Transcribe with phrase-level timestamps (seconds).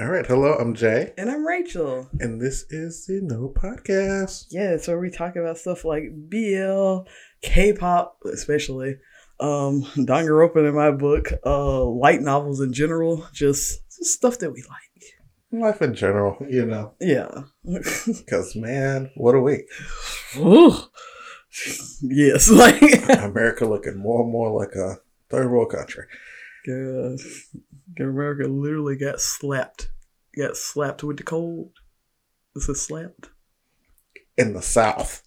[0.00, 0.26] All right.
[0.26, 2.08] Hello, I'm Jay, And I'm Rachel.
[2.18, 4.46] and this is the No Podcast.
[4.50, 7.00] Yeah, so we talk about stuff like BL,
[7.42, 8.96] K-pop, especially,
[9.38, 14.62] um, Danganronpa in my book, uh, light novels in general, just, just stuff that we
[14.62, 14.78] like.
[15.60, 17.42] Life in general, you know, Yeah.
[18.06, 19.66] because man, what a week.
[20.38, 20.72] Ooh.
[22.00, 22.80] yes, like
[23.18, 24.96] America looking more and more like a
[25.28, 26.06] third world country.
[26.68, 27.16] uh,
[27.98, 29.90] America literally got slapped,
[30.36, 31.70] got slapped with the cold.
[32.54, 33.30] This is slapped.
[34.36, 35.22] In the South.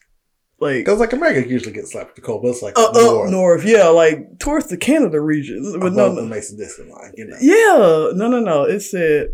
[0.59, 2.95] Like Because, like, America usually gets slapped with the cold, but it's like uh, up
[2.95, 7.25] north, north, yeah, like towards the Canada region, but no, the Mason Dixon line, you
[7.25, 7.37] know.
[7.41, 8.63] Yeah, no, no, no.
[8.63, 9.29] It said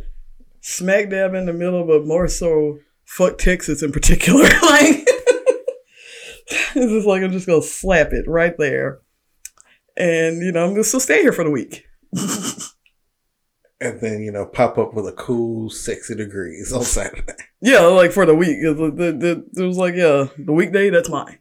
[0.61, 4.43] smack dab in the middle, but more so fuck Texas in particular.
[4.63, 5.03] like,
[6.47, 9.01] it's just like I'm just gonna slap it right there,
[9.95, 11.85] and you know I'm gonna still stay here for the week.
[13.81, 17.33] And then, you know, pop up with a cool 60 degrees on Saturday.
[17.61, 18.57] Yeah, like for the week.
[18.61, 21.39] It was, the, the, it was like yeah, the weekday that's mine.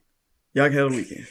[0.53, 1.27] Y'all can have a weekend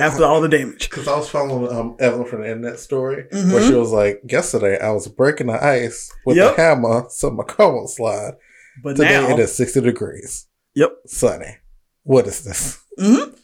[0.00, 0.88] after all the damage.
[0.90, 3.68] Because I was following um, Evelyn from the internet story where Mhm.
[3.68, 6.56] she was like, yesterday I was breaking the ice with Yep.
[6.58, 8.34] a hammer so my car won't slide.
[8.82, 10.46] But Today now, it is 60 degrees.
[10.74, 10.92] Yep.
[11.06, 11.56] Sunny.
[12.04, 12.78] What is this?
[12.98, 13.36] Mhm.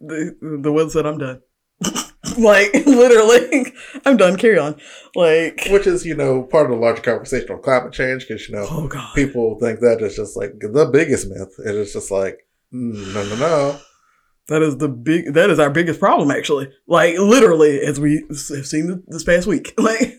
[0.00, 1.42] the the weather said I'm done.
[2.38, 3.72] like literally,
[4.04, 4.36] I'm done.
[4.36, 4.76] Carry on.
[5.14, 8.54] Like, Which is, you know, part of the larger conversation on climate change because, you
[8.54, 11.54] know, oh people think that is just like the biggest myth.
[11.64, 13.80] It is just like, mm, no, no, no.
[14.48, 15.34] That is the big.
[15.34, 16.70] That is our biggest problem, actually.
[16.86, 19.74] Like literally, as we have seen this past week.
[19.88, 20.16] Like,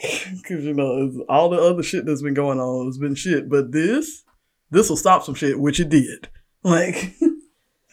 [0.42, 3.50] because you know, it's all the other shit that's been going on has been shit,
[3.50, 4.22] but this,
[4.70, 6.28] this will stop some shit, which it did.
[6.62, 7.14] Like,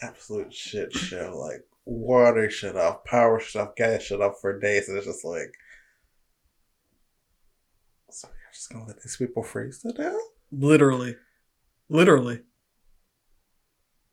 [0.01, 1.37] Absolute shit show.
[1.37, 4.89] Like, water shut off, power shut off, gas shut off for days.
[4.89, 5.53] And it's just like,
[8.11, 10.13] so you're just to let these people freeze to death?
[10.51, 11.15] literally,
[11.89, 12.41] literally,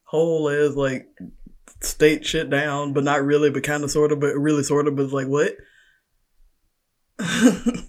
[0.05, 1.07] whole is like
[1.81, 4.97] state shit down, but not really, but kind of sort of, but really sort of,
[4.97, 5.55] but it's like what?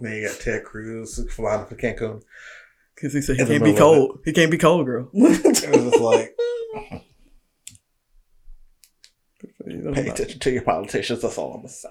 [0.00, 2.20] Then you got Ted Cruz flying for Cancun.
[2.94, 4.18] Because he said he can't be cold.
[4.24, 5.08] He can't be cold, girl.
[5.14, 6.36] It was just like,
[9.66, 11.22] pay not- attention to your politicians.
[11.22, 11.88] That's all I'm going to say.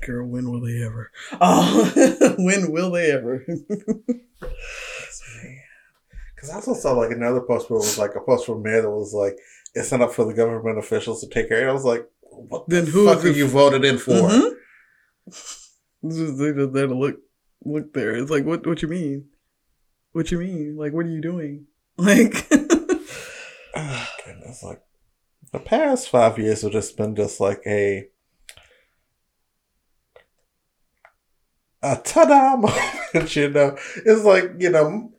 [0.00, 1.10] Girl, when will they ever?
[1.40, 3.44] Oh, when will they ever?
[6.34, 8.82] Because I also saw like another post where it was like a post from mayor
[8.82, 9.36] that was like,
[9.74, 11.70] it's not up for the government officials to take care of it.
[11.70, 14.12] I was like, what Then the who fuck are it- you voted in for?
[14.12, 14.54] Mhm.
[15.30, 17.16] Just- They just there to look,
[17.64, 18.14] look there.
[18.16, 18.64] It's like, what?
[18.66, 19.26] What you mean?
[20.12, 20.76] What you mean?
[20.76, 21.66] Like, what are you doing?
[21.96, 22.46] Like,
[23.74, 24.80] Oh, goodness, like
[25.52, 28.08] the past five years have just been just like a
[31.82, 32.56] a ta-da
[33.14, 33.76] moment, you know.
[34.04, 35.12] It's like you know,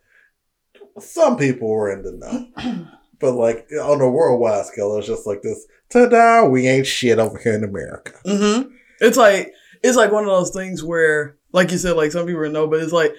[0.99, 2.87] some people were in the know,
[3.19, 6.47] but like on a worldwide scale, it's just like this ta-da.
[6.47, 8.13] We ain't shit over here in America.
[8.25, 8.69] Mm-hmm.
[8.99, 9.51] it's like
[9.83, 12.81] it's like one of those things where, like you said, like some people know, but
[12.81, 13.13] it's like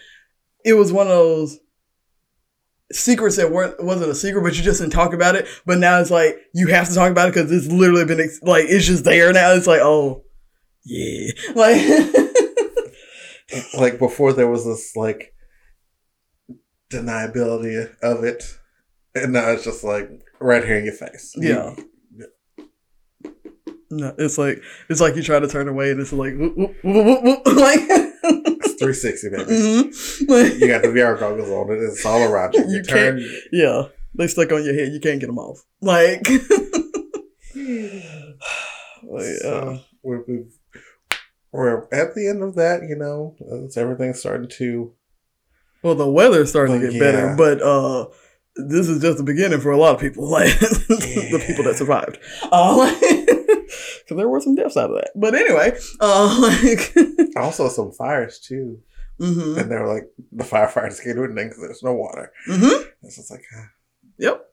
[0.64, 1.58] it was one of those
[2.92, 5.46] secrets that weren't wasn't a secret, but you just didn't talk about it.
[5.66, 8.42] But now it's like you have to talk about it because it's literally been ex-
[8.42, 9.52] like it's just there now.
[9.52, 10.24] It's like, oh,
[10.84, 11.80] yeah, like.
[13.76, 15.34] Like before, there was this like
[16.92, 18.44] deniability of it,
[19.14, 20.08] and now it's just like
[20.40, 21.34] right here in your face.
[21.36, 21.74] Yeah.
[23.90, 26.76] No, it's like it's like you try to turn away and it's like whoop, whoop,
[26.84, 27.80] whoop, like
[28.22, 29.44] It's 360, baby.
[29.44, 30.60] Mhm.
[30.60, 31.70] You got the VR goggles on.
[31.72, 31.80] It.
[31.82, 32.62] It's all around you.
[32.66, 33.24] You, You turn.
[33.52, 33.82] yeah,
[34.14, 34.92] they stuck on your head.
[34.92, 35.64] You can't get them off.
[35.80, 36.26] Like,
[37.54, 40.52] like, uh, So we're, we've,
[41.52, 42.82] we're at the end of that.
[42.88, 44.92] You know, it's everything's starting to.
[45.82, 48.06] well, the weather's starting to Well, get better, but uh,
[48.56, 50.28] this is just the beginning for a lot of people.
[50.30, 52.18] Like the people that survived,
[54.04, 55.10] because there were some deaths out of that.
[55.14, 56.94] But anyway, uh, like,
[57.36, 58.80] Also, some fires too,
[59.18, 62.32] hmm and they were like the firefighters can't do anything because there's no water.
[62.46, 63.66] hmm It's just like ah,
[64.18, 64.46] Yep.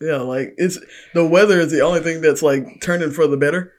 [0.00, 0.78] Yeah, like it's
[1.14, 3.72] the weather is the only thing that's like turning for the better.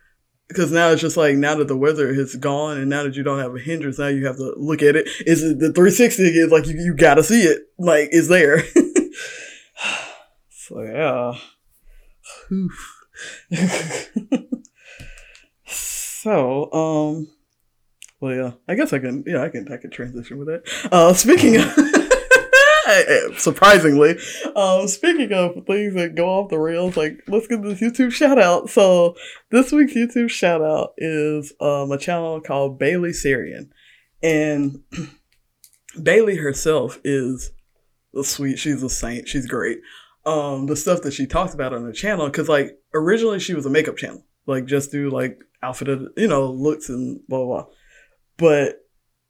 [0.50, 3.24] Because now it's just like now that the weather has gone and now that you
[3.24, 5.08] don't have a hindrance, now you have to look at it.
[5.26, 7.64] Is it the 360 is like you, you gotta see it.
[7.80, 8.62] Like it's there.
[10.50, 11.34] so yeah.
[12.52, 13.00] Oof.
[16.24, 17.28] so, um
[18.20, 20.90] well yeah, I guess I can yeah, I can I can transition with that.
[20.92, 21.66] Uh speaking of
[23.38, 24.18] surprisingly.
[24.56, 28.40] Um, speaking of things that go off the rails, like let's get this YouTube shout
[28.40, 28.70] out.
[28.70, 29.16] So
[29.52, 33.70] this week's YouTube shout out is um, a channel called Bailey Sarian.
[34.22, 34.84] And
[36.02, 37.52] Bailey herself is
[38.16, 38.60] a sweet.
[38.60, 39.28] She's a saint.
[39.28, 39.80] She's great.
[40.26, 43.66] Um, the stuff that she talks about on her channel, because like originally she was
[43.66, 47.64] a makeup channel, like just do like outfit, of, you know, looks and blah blah.
[47.64, 47.66] blah.
[48.38, 48.80] But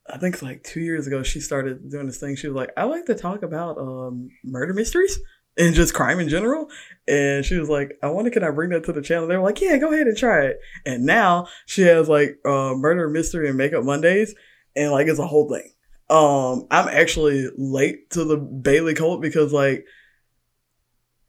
[0.09, 2.35] I think like two years ago she started doing this thing.
[2.35, 5.19] She was like, I like to talk about um murder mysteries
[5.57, 6.69] and just crime in general.
[7.07, 9.27] And she was like, I wonder can I bring that to the channel?
[9.27, 10.59] They were like, Yeah, go ahead and try it.
[10.85, 14.35] And now she has like uh murder mystery and makeup Mondays,
[14.75, 15.69] and like it's a whole thing.
[16.09, 19.85] Um, I'm actually late to the Bailey cult because like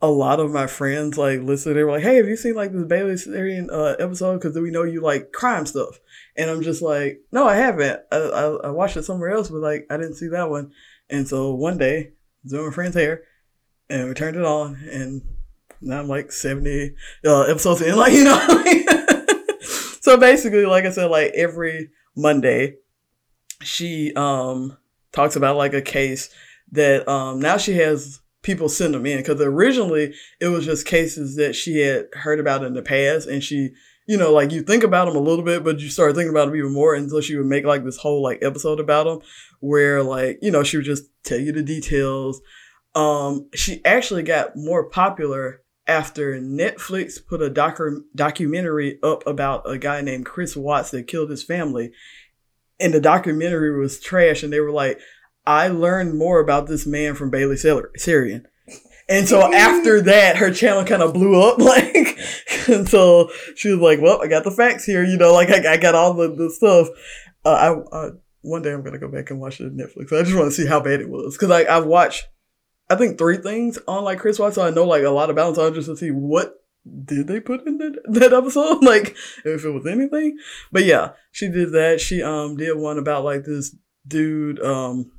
[0.04, 1.74] a lot of my friends like listen.
[1.74, 4.34] They were like, "Hey, have you seen like this Bailey Sarian uh, episode?
[4.34, 5.98] Because we know you like crime stuff."
[6.36, 8.00] And I'm just like, "No, I haven't.
[8.12, 10.72] I, I, I watched it somewhere else, but like I didn't see that one."
[11.08, 12.12] And so one day,
[12.46, 13.22] doing my friend's hair,
[13.88, 15.22] and we turned it on, and
[15.80, 19.26] now I'm like 70 uh, episodes in, like you know.
[20.00, 22.76] so basically, like I said, like every Monday,
[23.62, 24.76] she um
[25.12, 26.28] talks about like a case
[26.72, 31.35] that um now she has people send them in because originally it was just cases
[31.35, 33.70] that she had heard about in the past and she
[34.06, 36.44] you know like you think about them a little bit but you start thinking about
[36.44, 39.19] them even more until she would make like this whole like episode about them
[39.61, 42.41] where like you know she would just tell you the details.
[42.94, 49.79] Um she actually got more popular after Netflix put a docu- documentary up about a
[49.79, 51.93] guy named Chris Watts that killed his family
[52.79, 55.00] and the documentary was trash and they were like
[55.46, 58.46] I learned more about this man from Bailey Sarian.
[59.08, 62.19] And so after that, her channel kind of blew up, like,
[62.69, 65.75] and so she was like, well, I got the facts here, you know, like I,
[65.75, 66.88] I got all the, the stuff.
[67.44, 68.11] Uh, I, I,
[68.41, 70.12] one day I'm going to go back and watch it on Netflix.
[70.12, 71.37] I just want to see how bad it was.
[71.37, 72.26] Cause I, I've watched,
[72.88, 74.56] I think three things on like Chris Watts.
[74.56, 75.55] So I know like a lot about him.
[75.55, 76.55] So just to see what
[77.05, 78.82] did they put in that, that episode?
[78.85, 80.38] like if it was anything,
[80.70, 82.00] but yeah, she did that.
[82.00, 83.75] She, um, did one about like this
[84.06, 85.11] dude, um,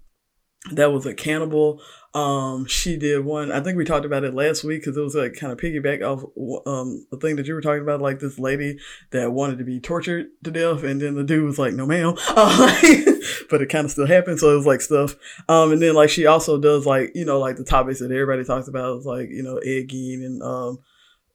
[0.71, 1.81] that was a cannibal.
[2.13, 3.51] Um, she did one.
[3.51, 6.01] I think we talked about it last week because it was like kind of piggyback
[6.01, 6.23] off
[6.65, 8.79] um the thing that you were talking about, like this lady
[9.11, 12.15] that wanted to be tortured to death, and then the dude was like, "No, ma'am,"
[12.29, 12.75] uh,
[13.49, 14.39] but it kind of still happened.
[14.39, 15.15] So it was like stuff.
[15.49, 18.45] Um, and then like she also does like you know like the topics that everybody
[18.45, 20.79] talks about is like you know Ed Gein and um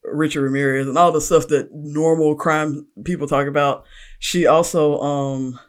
[0.03, 3.85] Richard Ramirez and all the stuff that normal crime people talk about.
[4.17, 5.59] She also um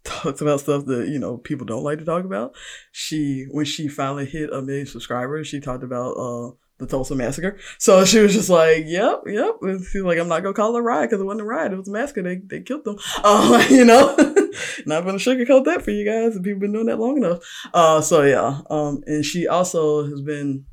[0.04, 2.54] talks about stuff that you know people don't like to talk about.
[2.92, 7.58] She when she finally hit a million subscribers, she talked about uh the Tulsa massacre.
[7.78, 10.78] So she was just like, "Yep, yep." And she's like, "I'm not gonna call it
[10.78, 12.22] a riot because it wasn't a riot; it was a massacre.
[12.22, 14.16] They they killed them." Uh, you know,
[14.86, 16.38] not gonna sugarcoat that for you guys.
[16.40, 17.40] People been doing that long enough.
[17.72, 18.62] Uh, so yeah.
[18.70, 20.64] Um, and she also has been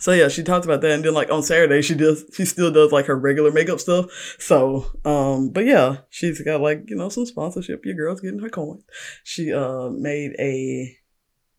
[0.00, 2.70] so yeah, she talked about that, and then like on Saturday, she does she still
[2.70, 4.36] does like her regular makeup stuff.
[4.38, 7.84] So, um, but yeah, she's got like you know some sponsorship.
[7.84, 8.82] Your girl's getting her coin.
[9.24, 10.96] She uh made a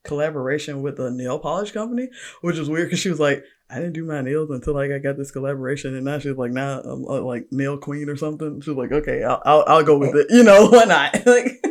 [0.03, 2.09] collaboration with a nail polish company,
[2.41, 4.99] which was weird because she was like, I didn't do my nails until like I
[4.99, 8.61] got this collaboration, and now she's like, now I'm uh, like nail queen or something.
[8.61, 10.27] She's like, okay, I'll I'll, I'll go with it.
[10.29, 11.13] You know, why not?
[11.25, 11.65] like,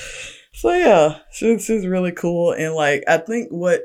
[0.52, 3.82] so yeah, she's she's really cool, and like I think what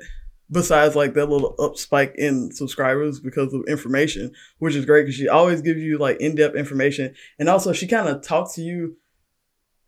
[0.51, 5.15] besides like that little up spike in subscribers because of information, which is great because
[5.15, 7.13] she always gives you like in depth information.
[7.37, 8.97] And also, she kind of talks to you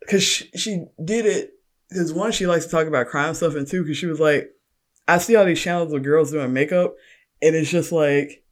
[0.00, 1.54] because she, she did it
[1.88, 4.50] because one, she likes to talk about crime stuff, and two, because she was like,
[5.06, 6.94] I see all these channels of girls doing makeup,
[7.42, 8.42] and it's just like,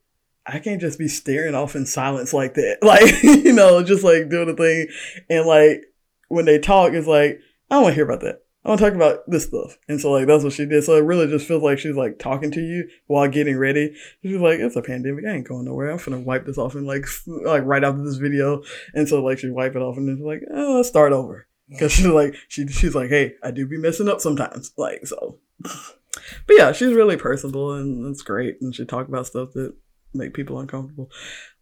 [0.47, 2.79] I can't just be staring off in silence like that.
[2.83, 4.89] Like, you know, just like doing the thing.
[5.29, 5.85] And like,
[6.29, 7.41] when they talk, it's like,
[7.71, 8.43] I don't want to hear about that.
[8.65, 9.79] I want to talk about this stuff.
[9.89, 10.85] And so like that's what she did.
[10.85, 13.95] So it really just feels like she's like talking to you while getting ready.
[14.23, 15.25] She's like, it's a pandemic.
[15.27, 15.91] I ain't going nowhere.
[15.91, 18.63] I'm gonna wipe this off and like like right after this video.
[18.95, 21.47] And so like she wipe it off and then she's like, oh, let's start over.
[21.79, 24.73] Cause she's like she she's like, hey, I do be messing up sometimes.
[24.77, 25.39] Like so.
[25.63, 28.59] But yeah, she's really personable and it's great.
[28.61, 29.75] And she talk about stuff that
[30.13, 31.11] make people uncomfortable.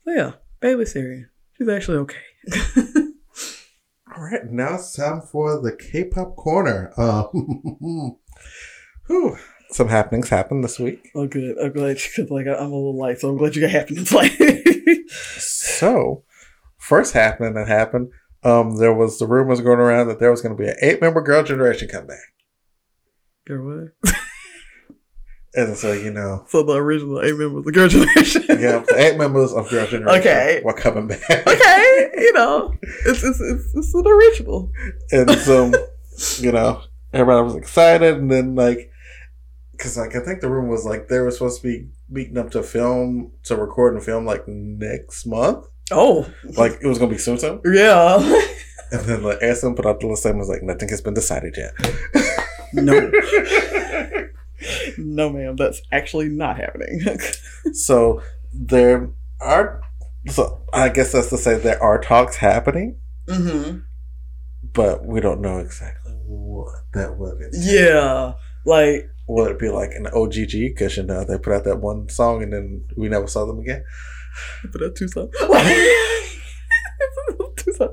[0.04, 1.26] So yeah, Bailey Sarian.
[1.56, 2.16] She's actually okay.
[4.18, 6.92] All right, now it's time for the K-pop corner.
[6.96, 7.28] Um,
[9.06, 9.38] whew,
[9.70, 11.10] some happenings happened this week.
[11.14, 11.56] Oh, good.
[11.56, 14.12] I'm glad because like I'm a little light, so I'm glad you got happenings.
[14.18, 14.32] Like,
[15.36, 16.24] so
[16.78, 18.10] first happening that happened,
[18.42, 21.20] um, there was the rumors going around that there was going to be an eight-member
[21.22, 22.18] Girl Generation comeback.
[23.46, 24.14] Girl, what?
[25.54, 28.42] And so you know, so the original eight members of Girl Generation.
[28.48, 30.20] yeah, the eight members of Girl Generation.
[30.20, 31.22] Okay, were coming back.
[31.30, 34.70] Okay, you know, it's it's it's, it's an original.
[35.10, 35.72] And so,
[36.38, 36.82] you know,
[37.14, 38.90] everybody was excited, and then like,
[39.72, 42.50] because like I think the room was like they were supposed to be meeting up
[42.50, 45.66] to film to record and film like next month.
[45.90, 47.60] Oh, like it was gonna be soon, soon.
[47.64, 48.42] Yeah.
[48.90, 51.54] And then like Anderson put out the list and was like, nothing has been decided
[51.58, 51.74] yet.
[52.72, 53.10] No.
[54.98, 55.56] No, ma'am.
[55.56, 57.00] That's actually not happening.
[57.72, 58.22] so
[58.52, 59.10] there
[59.40, 59.80] are
[60.26, 62.98] so I guess that's to say there are talks happening,
[63.28, 63.78] mm-hmm.
[64.72, 67.46] but we don't know exactly what that would be.
[67.52, 68.34] Yeah.
[68.64, 70.52] Like Will it be like an OGG?
[70.52, 73.58] Because you know they put out that one song and then we never saw them
[73.60, 73.84] again.
[74.72, 75.34] put out two songs.
[77.56, 77.92] two songs.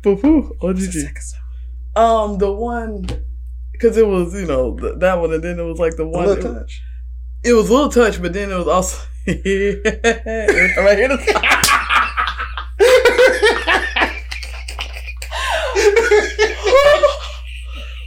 [0.00, 2.00] But whew, It's the OGG.
[2.00, 3.06] Um, the one
[3.74, 6.08] because it was you know th- that one, and then it was like the A
[6.08, 6.26] one.
[6.26, 6.80] little It, touch.
[7.44, 8.98] it was little touch, but then it was also.
[9.26, 9.82] Every
[10.74, 11.08] time I hear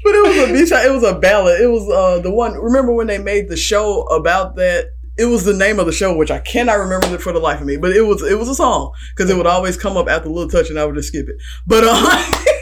[0.04, 0.72] But it was a beach.
[0.72, 1.60] It was a ballad.
[1.62, 2.54] It was uh the one.
[2.54, 4.86] Remember when they made the show about that?
[5.18, 7.60] It was the name of the show, which I cannot remember it for the life
[7.60, 7.76] of me.
[7.78, 10.50] But it was it was a song because it would always come up after Little
[10.50, 11.36] Touch, and I would just skip it.
[11.66, 12.32] But uh,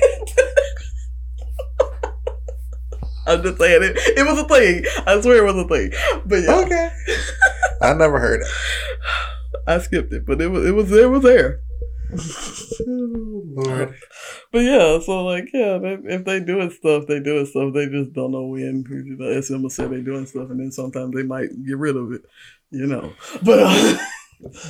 [3.28, 3.98] I'm just saying it.
[4.18, 4.84] It was a thing.
[5.06, 5.92] I swear it was a thing.
[6.26, 6.90] But yeah, Okay.
[7.82, 8.48] I never heard it.
[9.68, 10.26] I skipped it.
[10.26, 11.62] But it was it was it was there.
[12.88, 13.96] Oh, Lord.
[14.52, 17.74] But yeah, so like yeah, they, if they doing stuff, they doing stuff.
[17.74, 18.86] They just don't know when.
[18.90, 21.96] You know, SM will say they doing stuff, and then sometimes they might get rid
[21.98, 22.22] of it.
[22.72, 23.12] You know,
[23.44, 23.98] but uh,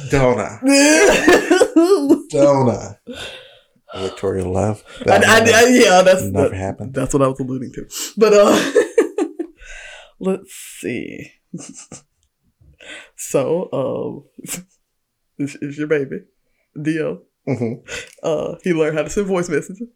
[0.10, 0.60] Don't I?
[2.30, 2.96] Don't I?
[3.98, 4.84] Victoria Love.
[5.06, 6.94] That I, I, yeah, that's never that- happened.
[6.94, 7.88] that's what I was alluding to.
[8.18, 8.72] But uh,
[10.20, 11.32] let's see.
[13.16, 13.70] so
[14.44, 14.46] um,
[15.38, 16.22] it's, it's your baby,
[16.82, 17.22] Dio.
[17.46, 17.74] hmm
[18.24, 19.88] Uh, he learned how to send voice messages.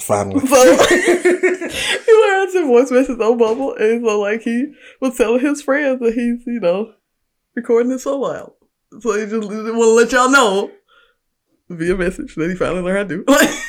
[0.00, 0.46] Finally.
[0.46, 5.16] So he learned how to send voice messages on Bubble, and so like he was
[5.16, 6.92] telling his friends that he's you know
[7.54, 8.52] recording his solo album.
[9.00, 10.70] So he just want to let y'all know
[11.68, 13.48] via message that he finally learned how to do.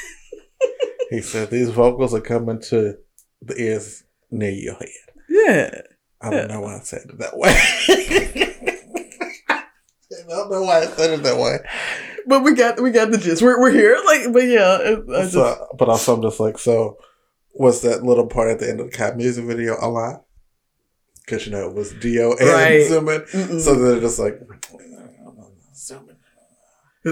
[1.10, 2.98] He said these vocals are coming to
[3.42, 4.90] the ears near your head.
[5.30, 5.82] yeah,
[6.20, 7.56] I don't know why I said it that way.
[9.50, 9.64] I
[10.28, 11.60] don't know why I said it that way.
[12.26, 13.42] but we got we got the gist.
[13.42, 13.98] We're we're here.
[14.06, 16.98] Like, but yeah, it, I just, So, but also, I'm just like, so
[17.54, 20.26] was that little part at the end of the Cat music video a lot?
[21.26, 22.32] Because you know it was D.O.
[22.34, 22.82] and Right.
[22.82, 23.62] Zoomin.
[23.62, 24.42] So they're just like,
[25.74, 26.17] Zoomin.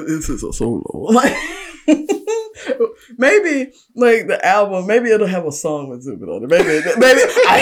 [0.01, 0.83] This is a solo.
[1.11, 1.35] Like,
[3.17, 6.49] maybe like the album, maybe it'll have a song with Zubin on it.
[6.49, 7.59] Maybe, maybe I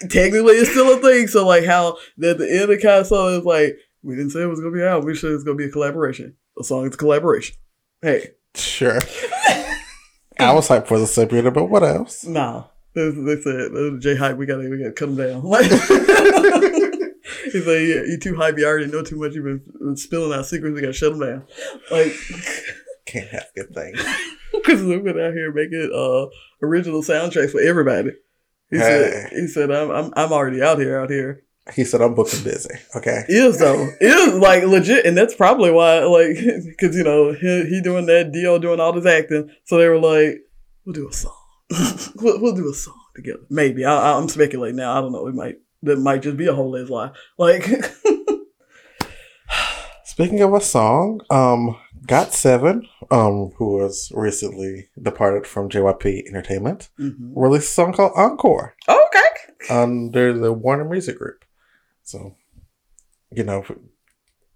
[0.00, 1.26] hate technically it's still a thing.
[1.28, 4.30] So like how at the end of the kind of song is like we didn't
[4.30, 5.06] say it was gonna be an album.
[5.06, 6.36] We said it's gonna be a collaboration.
[6.58, 7.56] A song is a collaboration.
[8.02, 8.98] Hey, Sure.
[10.38, 12.24] I was hyped for the subreader, but what else?
[12.24, 12.64] nah.
[12.94, 13.10] They,
[13.42, 14.38] said uh, J hype.
[14.38, 15.42] We gotta we gotta cut him down.
[15.44, 15.70] Like.
[17.44, 18.58] He's like, yeah, you too hype.
[18.58, 19.34] You already know too much.
[19.34, 20.74] You've been spilling out secrets.
[20.74, 21.46] We gotta shut him down.
[21.90, 22.12] Like,
[23.06, 24.00] Can't have good things.
[24.52, 26.26] Because Zubin out here making uh
[26.62, 28.12] original soundtracks for everybody.
[28.70, 31.44] He said he said I'm I'm I'm already out here out here.
[31.74, 32.74] He said, I'm booking busy.
[32.94, 33.24] Okay.
[33.28, 37.80] Is though is like legit, and that's probably why like because you know he he
[37.82, 38.58] doing that, D.O.
[38.58, 40.40] doing all this acting, so they were like,
[40.84, 41.36] we'll do a song,
[42.16, 43.44] we'll, we'll do a song together.
[43.50, 44.96] Maybe I, I'm speculating now.
[44.96, 45.24] I don't know.
[45.24, 47.10] We might that might just be a whole day's lie.
[47.38, 47.64] Like
[50.04, 56.88] Speaking of a song, um, Got Seven, um, who was recently departed from JYP Entertainment,
[56.98, 57.32] Mhm.
[57.34, 61.44] released a song called Encore Oh, okay, under the Warner Music Group.
[62.02, 62.36] So,
[63.30, 63.64] you know,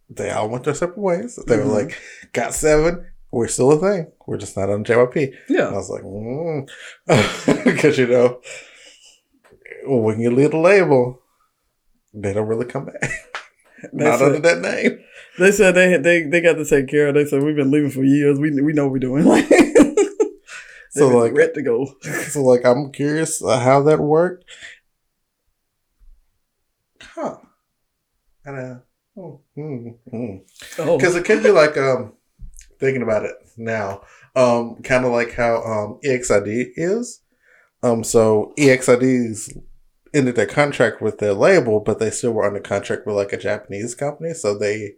[0.09, 1.39] they all went their separate ways.
[1.47, 1.67] They Mhm.
[1.67, 1.99] were like,
[2.33, 4.11] Got Seven, we're still a thing.
[4.27, 5.35] We're just not on JYP.
[5.49, 6.69] And I was like, mm.
[7.65, 8.41] because you know,
[9.85, 11.21] when you leave the label,
[12.15, 13.11] they don't really come back.
[13.93, 15.05] Not said- under that name.
[15.39, 17.15] They said they they they got to take care of.
[17.15, 18.39] They said we've been leaving for years.
[18.39, 19.25] We we know what we're doing.
[20.93, 21.87] So, like- ready to go.
[22.03, 24.45] So, like, I'm curious uh, how that worked.
[27.01, 27.37] Huh.
[28.45, 28.79] And, uh,
[29.21, 30.41] oh, mm, mm.
[30.79, 32.15] Oh, Because it could be like, um,
[32.79, 34.03] thinking about it now,
[34.35, 37.21] um, kind of like how um, EXID is.
[37.83, 39.57] Um, so EXID's
[40.13, 43.39] ended their contract with their label, but they still were under contract with like a
[43.39, 44.35] Japanese company.
[44.35, 44.95] So they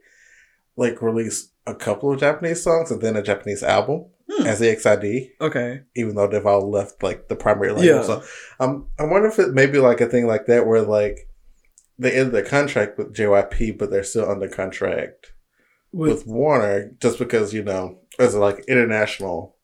[0.77, 4.47] like released a couple of Japanese songs and then a Japanese album Hmm.
[4.47, 5.81] as EXID, okay.
[5.97, 7.85] even though they've all left like the primary label.
[7.85, 8.03] Yeah.
[8.03, 8.23] So
[8.61, 11.29] um, I wonder if it may be like a thing like that where like
[11.99, 15.33] they ended their contract with JYP, but they're still under contract
[15.93, 19.57] With, with Warner just because you know as like international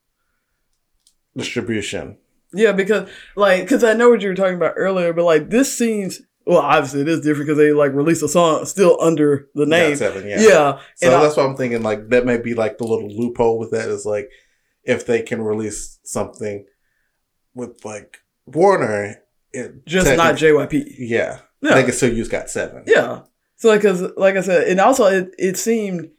[1.35, 2.17] distribution.
[2.53, 5.75] Yeah, because like because I know what you were talking about earlier, but like this
[5.77, 9.65] seems well, obviously it is different because they like released a song still under the
[9.67, 9.95] name.
[9.95, 10.79] Seven, Yeah, yeah.
[10.95, 13.59] So and I- that's why I'm thinking like that may be like the little loophole
[13.59, 14.29] with that is like
[14.83, 16.65] if they can release something
[17.53, 19.17] with like Warner,
[19.51, 20.95] it Just not JYP.
[20.97, 21.75] yeah, Yeah.
[21.75, 22.83] they can still use Got Seven.
[22.87, 23.21] Yeah.
[23.57, 26.09] So like, cause like I said, and also it, it seemed,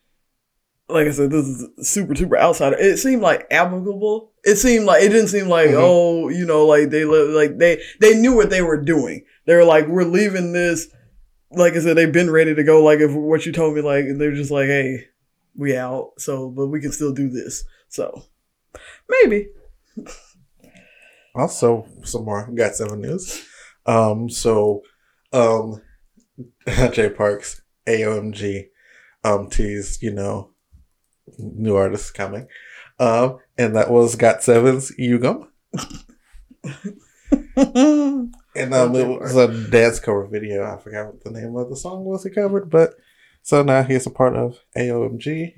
[0.88, 2.76] like I said, this is super super outsider.
[2.78, 4.29] It seemed like applicable.
[4.44, 5.78] It seemed like it didn't seem like Mhm.
[5.78, 9.24] oh you know like they like they they knew what they were doing.
[9.46, 10.88] They were like we're leaving this.
[11.52, 12.82] Like I said, they've been ready to go.
[12.82, 15.06] Like if what you told me, like they're just like hey,
[15.56, 16.12] we out.
[16.18, 17.64] So but we can still do this.
[17.88, 18.22] So
[19.08, 19.48] maybe.
[21.34, 23.46] Also, some more Got Seven news.
[23.86, 24.82] Um, so,
[25.32, 25.80] um,
[26.92, 28.66] Jay Park's, AOMG,
[29.24, 30.50] um, teased, you know,
[31.38, 32.48] new artists coming.
[33.00, 35.48] Um, and that was Got Seven's Yugyeom.
[38.54, 40.64] And um, it was a dance cover video.
[40.64, 42.94] I forgot what the name of the song was he covered, but
[43.42, 45.54] so now he's a part of AOMG.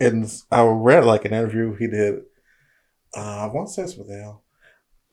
[0.00, 2.22] And I read like an interview he did.
[3.16, 4.42] Uh, I want to say it's with Al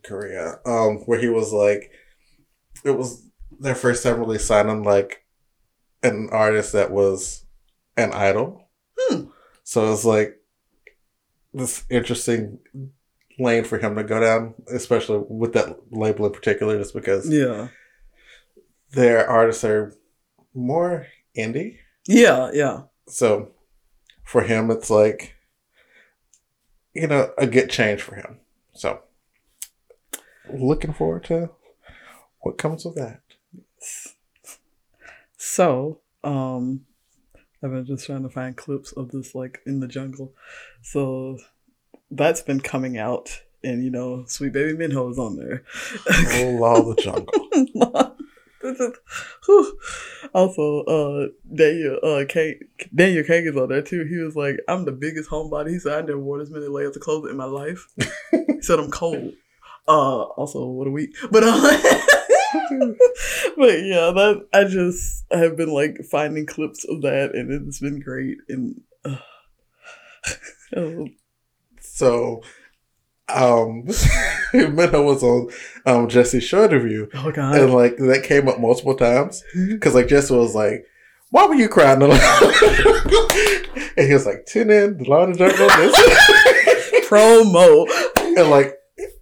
[0.04, 1.92] Korea, um, where he was like,
[2.84, 5.24] it was their first time really signing like
[6.04, 7.46] an artist that was
[7.96, 8.70] an idol.
[8.98, 9.26] Hmm.
[9.64, 10.38] So it's like
[11.58, 12.60] this interesting
[13.40, 17.70] lane for him to go down, especially with that label in particular, just because yeah.
[18.92, 19.94] their artists are
[20.54, 21.78] more indie.
[22.08, 22.52] Yeah.
[22.54, 22.84] Yeah.
[23.08, 23.52] So
[24.24, 25.36] for him, it's like,
[26.94, 28.40] you know, a good change for him.
[28.74, 29.02] So
[30.54, 31.50] looking forward to
[32.42, 33.22] what comes with that.
[35.38, 36.86] So, um,
[37.64, 40.34] I've been just trying to find clips of this like in the jungle.
[40.82, 41.38] So
[42.12, 45.64] that's been coming out, and you know, Sweet Baby Minho is on there.
[46.36, 48.14] Oh, Law the Jungle.
[48.60, 48.98] This is-
[49.46, 49.80] whew.
[50.34, 52.60] also, uh, Daniel, uh, K,
[52.94, 54.04] Daniel Kang is on there too.
[54.10, 56.96] He was like, "I'm the biggest homebody." He said, "I never wore this many layers
[56.96, 57.88] of clothes in my life."
[58.32, 59.34] he said, "I'm cold."
[59.88, 61.52] Uh, also, what a week, but uh,
[63.58, 67.80] but yeah, that I just I have been like finding clips of that, and it's
[67.80, 68.38] been great.
[68.50, 69.18] And uh,
[70.76, 71.08] oh,
[71.80, 72.42] So,
[73.30, 73.84] um,
[74.54, 75.50] Minho was on
[75.86, 80.38] um, Jessi's show interview, oh and like that came up multiple times because like Jessi
[80.38, 80.86] was like,
[81.32, 82.14] "Why were you crying?" and
[84.08, 87.08] he was like, "Tune in, the Law of Jungle." This.
[87.08, 87.88] promo.
[88.38, 88.77] and like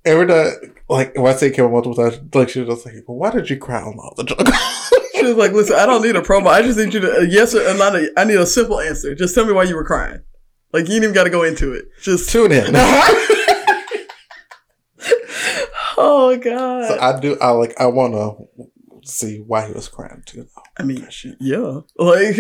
[0.06, 2.86] every time, like when I say it came up multiple times, like she was just
[2.86, 4.54] like, well, "Why did you cry on all the Jungle?"
[5.16, 6.48] She was like, "Listen, I don't need a promo.
[6.48, 7.96] I just need you to a yes or not.
[7.96, 9.16] A, I need a simple answer.
[9.16, 10.20] Just tell me why you were crying.
[10.72, 11.86] Like you ain't even got to go into it.
[12.02, 12.66] Just Tune in.
[15.98, 16.88] oh god.
[16.90, 17.38] so I do.
[17.40, 17.80] I like.
[17.80, 20.48] I want to see why he was crying too.
[20.78, 21.08] I mean,
[21.40, 22.36] yeah, like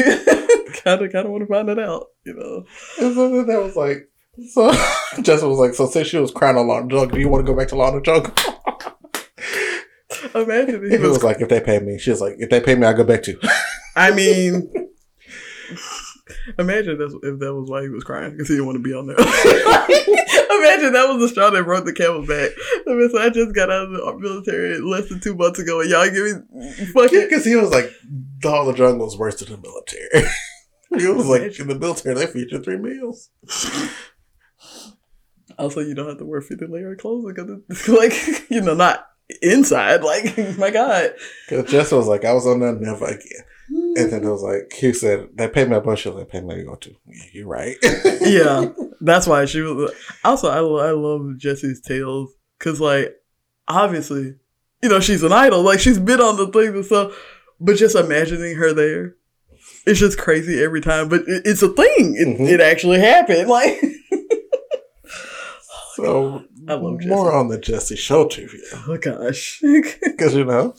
[0.83, 2.07] kind of kind of want to find it out.
[2.25, 2.65] You know.
[2.99, 4.09] And so that was like,
[4.51, 4.71] so
[5.21, 7.51] Jessica was like, so since she was crying on of the do you want to
[7.51, 8.33] go back to the Jungle?
[10.35, 11.09] Imagine if He he was.
[11.17, 13.03] was like, if they pay me, she was like, if they pay me, I'll go
[13.03, 13.39] back to.
[13.95, 14.69] I mean,
[16.59, 18.93] imagine that's, if that was why he was crying because he didn't want to be
[18.93, 19.15] on there.
[19.17, 22.51] imagine that was the straw that broke the camel's back.
[22.87, 25.79] I mean, so I just got out of the military less than two months ago,
[25.81, 27.21] and y'all give me fucking.
[27.21, 27.89] Because he was like,
[28.43, 30.29] Law of the Jungle is worse than the military.
[30.97, 33.29] he was like, in the military, they feature three meals.
[35.57, 38.73] Also, you don't have to wear fifty layer of clothes because it's like you know
[38.75, 39.07] not
[39.41, 40.03] inside.
[40.03, 41.13] Like my god.
[41.49, 43.43] Because Jessica was like, I was on that never again.
[43.97, 46.39] And then it was like, he said, they paid me a bunch of they pay
[46.41, 46.91] me to go to.
[47.07, 47.77] Yeah, you're right.
[48.21, 48.67] yeah,
[49.01, 49.91] that's why she was.
[50.23, 53.15] Also, I I love Jessi's tales because like
[53.67, 54.35] obviously,
[54.83, 55.63] you know, she's an idol.
[55.63, 57.13] Like she's been on the things and stuff,
[57.59, 59.15] but just imagining her there,
[59.87, 61.09] it's just crazy every time.
[61.09, 62.15] But it, it's a thing.
[62.17, 62.47] It, Mhm.
[62.47, 63.47] it actually happened.
[63.49, 63.81] Like
[65.95, 67.07] So, I love Jessi.
[67.07, 68.55] more on the Jessi Show TV.
[68.87, 69.61] oh gosh,
[70.03, 70.75] Because, you know,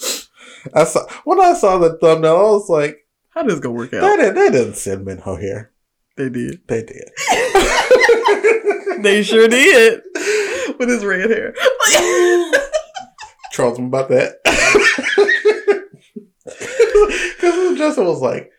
[0.74, 3.90] I saw, when I saw the thumbnail, I was like, how does this gonna work
[3.90, 4.16] they, out?
[4.16, 5.70] didn't, they didn't send Minho here.
[6.16, 6.60] They did.
[6.66, 7.10] They did.
[9.02, 10.00] They sure did
[10.78, 11.54] with his red hair.
[13.52, 14.36] Trolls him about that.
[16.44, 18.50] Because Jessica was like,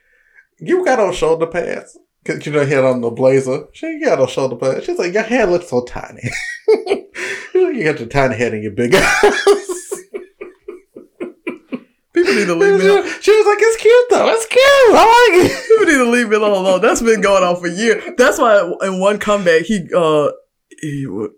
[0.59, 1.97] you got on shoulder pads.
[2.27, 3.67] Because, you know, he had on the blazer.
[3.71, 4.83] She got on shoulder pad.
[4.83, 6.29] She's like, your head looks so tiny.
[6.67, 10.03] you got your tiny head and your big ass.
[12.11, 12.87] People need to leave me.
[12.87, 13.07] alone.
[13.21, 14.27] she was like, it's cute though.
[14.29, 14.61] It's cute.
[14.61, 15.67] I like it.
[15.69, 16.81] People need to leave me alone.
[16.81, 18.03] That's been going on for years.
[18.17, 20.31] That's why in one comeback he uh
[20.81, 21.31] he would.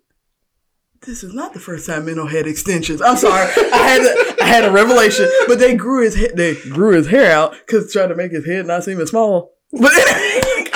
[1.05, 3.01] This is not the first time Minho had extensions.
[3.01, 3.47] I'm sorry.
[3.73, 7.07] I had a, I had a revelation, but they grew his he- they grew his
[7.07, 9.53] hair out because trying to make his head not seem as small.
[9.71, 9.91] But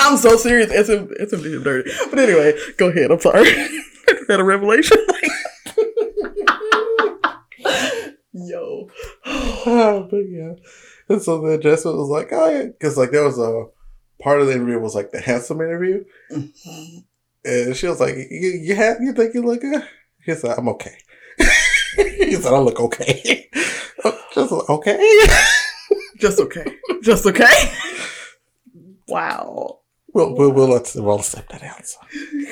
[0.04, 0.68] I'm so serious.
[0.68, 1.90] SM, SMD is dirty.
[2.10, 3.10] But anyway, go ahead.
[3.10, 3.50] I'm sorry.
[4.28, 4.98] had a revelation.
[8.32, 8.90] Yo.
[9.26, 10.54] Oh, but yeah.
[11.08, 13.66] And so then Jessica was like, oh yeah, because like there was a
[14.20, 16.98] part of the interview was like the handsome interview, mm-hmm.
[17.44, 19.86] and she was like, you you, have, you think you look good?
[20.24, 20.96] He said, I'm okay.
[21.96, 23.50] he said, I look okay.
[24.34, 24.98] Just okay.
[26.18, 26.64] Just okay.
[27.02, 27.72] Just okay.
[29.06, 29.80] wow.
[30.14, 31.98] We'll, we'll, we'll, let's, we'll accept that answer.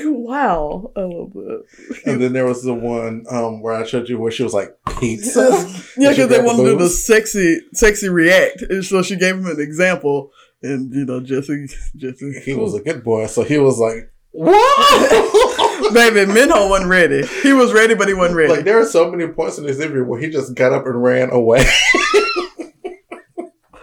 [0.05, 0.91] Wow.
[0.97, 1.65] I love that.
[2.05, 4.77] And then there was the one um, where I showed you where she was like,
[4.99, 5.51] pizza.
[5.97, 9.47] yeah, because they wanted to do the sexy, sexy react, and so she gave him
[9.47, 13.79] an example, and you know, Jessi, Jessi, He was a good boy, so he was
[13.79, 15.93] like, what?
[15.93, 16.27] baby.
[16.27, 17.27] Minho wasn't ready.
[17.43, 18.53] He was ready, but he wasn't ready.
[18.53, 21.03] Like there are so many points in this interview where he just got up and
[21.03, 21.65] ran away.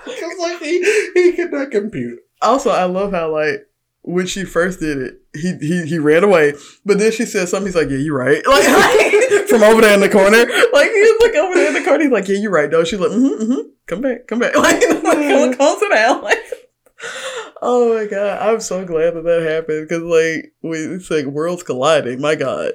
[0.04, 2.20] Cause like he, he could not compute.
[2.42, 3.69] also, I love how like
[4.02, 6.54] when she first did it, he he he ran away,
[6.86, 7.68] but then she said something.
[7.68, 8.44] He's like, "Yeah, you're right."
[9.30, 10.38] Like, from over there in the corner,
[10.74, 12.04] like he was like over there in the corner.
[12.04, 12.84] He's like, "Yeah, you're right." though.
[12.84, 16.24] she's like, mm-hmm, mm-hmm, "Come back, come back." Like, like come, calm sit down.
[16.24, 16.40] Like,
[17.62, 21.64] oh my god, I'm so glad that that happened because like we it's like worlds
[21.64, 22.22] colliding.
[22.22, 22.74] My god,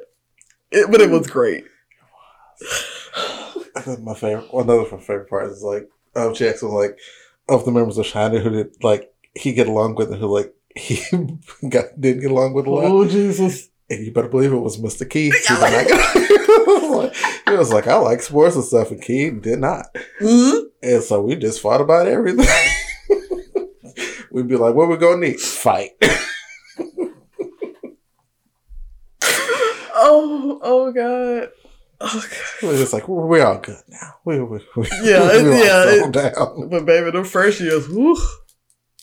[0.71, 1.65] it, but it was great.
[3.77, 6.97] I think my favorite, another of my favorite part is like, um, Jackson like,
[7.49, 10.55] of the members of SHINee who did like he get along with and who like
[10.75, 11.01] he
[11.69, 12.85] got didn't get along with a lot.
[12.85, 13.69] Oh Jesus!
[13.91, 15.09] And you better believe it was Mr.
[15.09, 15.35] Keith.
[15.35, 17.17] He, did not get-
[17.49, 19.87] he was like, I like sports and stuff, and Keith did not.
[20.21, 20.67] Mm-hmm.
[20.83, 22.47] And so we just fought about everything.
[24.31, 25.39] We'd be like, what we gonna need?
[25.41, 25.91] Fight.
[29.97, 31.51] Oh oh god.
[32.01, 32.39] Oh god.
[32.63, 34.15] We're just like, we're, we're all good now.
[34.25, 36.69] We, we, we, Yeah, we all yeah, settled down.
[36.69, 38.17] But baby, the first years, woo,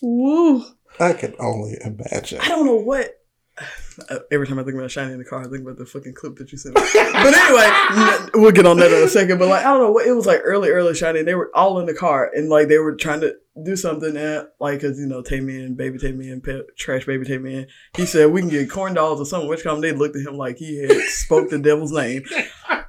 [0.01, 0.63] woo.
[1.01, 2.39] I can only imagine.
[2.41, 3.17] I don't know what.
[4.09, 6.13] Uh, Every time I think about SHINee in the car, I think about the fucking
[6.13, 6.81] clip that you sent me.
[6.93, 9.37] But anyway, we'll get on that in a second.
[9.37, 11.19] But like, I don't know what it was like early, early SHINee.
[11.19, 14.15] And they were all in the car and like they were trying to do something
[14.15, 17.67] and like, cause you know, Taemin, Baby Taemin, Pet, Trash Baby Taemin.
[17.97, 19.49] He said we can get corn dogs or something.
[19.49, 22.23] Which come they looked at him like he had spoke the devil's name.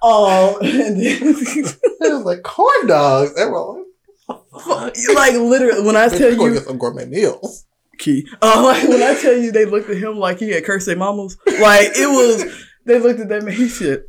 [0.00, 3.34] Oh, and then It was like corn dogs.
[3.34, 3.82] They were
[4.28, 7.66] like, like literally when I "Bitch, tell you get some gourmet meals.
[7.98, 8.26] Key.
[8.40, 10.96] Uh, like when I tell you they looked at him like he had cursed their
[10.96, 11.36] mamas.
[11.46, 14.04] Like it was they looked at that man, he said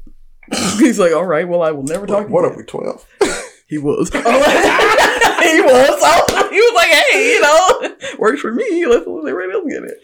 [0.77, 3.07] He's like, all right, well I will never talk What, what again." are we, 12?
[3.67, 4.09] He was.
[4.09, 6.01] he was.
[6.01, 8.85] So he was like, hey, you know, works for me.
[8.85, 9.97] Let's let everybody else get it.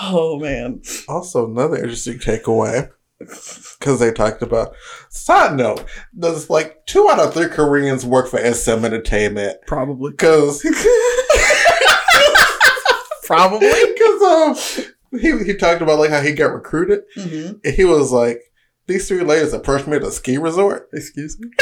[0.00, 0.82] Oh man.
[1.08, 2.90] Also, another interesting takeaway.
[3.18, 4.74] Because they talked about,
[5.10, 5.84] side note,
[6.18, 9.58] does like two out of three Koreans work for SM Entertainment?
[9.66, 10.10] Probably.
[10.12, 10.62] Because
[13.30, 13.70] Probably.
[14.00, 18.10] Because um, he he talked about like how he got recruited, hmm and he was
[18.10, 18.40] like,
[18.86, 21.48] "These three ladies approached me at a ski resort." Excuse me.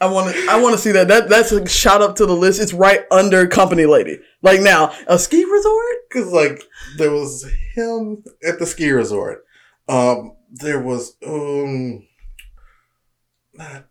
[0.00, 0.46] I want to.
[0.50, 1.08] I want to see that.
[1.08, 2.60] That that's a shout up to the list.
[2.60, 4.18] It's right under company lady.
[4.42, 5.96] Like now, a ski resort.
[6.08, 6.60] Because like
[6.98, 9.44] there was him at the ski resort.
[9.88, 12.06] Um, there was um,
[13.54, 13.86] not,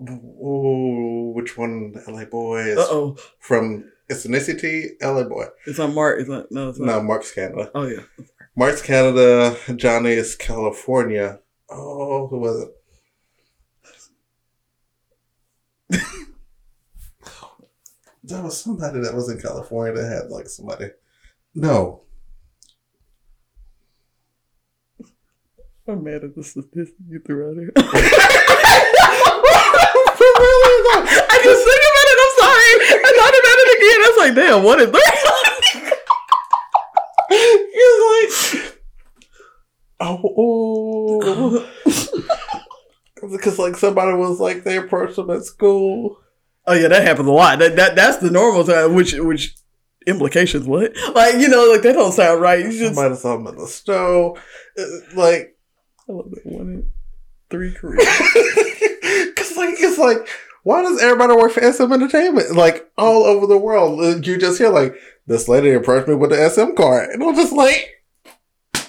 [0.00, 1.94] oh, which one?
[2.08, 3.16] LA Boy is Uh oh.
[3.38, 4.90] from ethnicity.
[5.02, 5.46] LA Boy.
[5.66, 6.20] It's not Mark.
[6.20, 6.50] It's not.
[6.50, 6.86] No, it's not.
[6.86, 7.70] No, Mark's Canada.
[7.74, 8.02] Oh yeah.
[8.56, 9.56] Mark's Canada.
[9.76, 11.40] Johnny is California.
[11.70, 12.68] Oh, who was
[15.90, 16.00] it?
[18.26, 20.86] There was somebody that was in California that had like somebody.
[21.54, 22.04] No.
[25.86, 28.40] I'm mad at the statistic you threw out here.
[30.86, 32.18] I just think about it.
[32.24, 32.72] I'm sorry.
[33.00, 33.98] I thought about it again.
[34.00, 35.12] I was like, damn, what is that?
[37.30, 38.00] He was
[38.54, 38.80] like,
[40.00, 40.20] oh,
[41.86, 43.30] oh.
[43.30, 46.18] because like somebody was like they approached him at school.
[46.66, 47.58] Oh yeah, that happens a lot.
[47.58, 48.94] That that that's the normal time.
[48.94, 49.54] Which which
[50.06, 50.66] implications?
[50.66, 50.92] What?
[51.14, 52.60] Like you know, like that don't sound right.
[52.60, 54.38] You just Somebody saw him in the stove.
[54.78, 54.82] Uh,
[55.16, 55.56] Like,
[56.08, 56.90] I love that one in
[57.50, 58.04] three careers.
[58.04, 60.28] because like it's like,
[60.64, 62.56] why does everybody work for SM Entertainment?
[62.56, 64.94] Like all over the world, you just hear like
[65.26, 67.90] this lady approached me with the SM card, and I'm just like.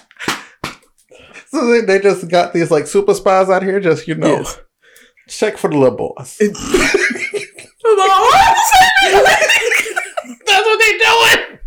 [1.48, 4.58] So they, they just got these like super spies out here, just you know, Yes.
[5.28, 6.36] check for the little boys.
[10.44, 11.58] That's what they doing.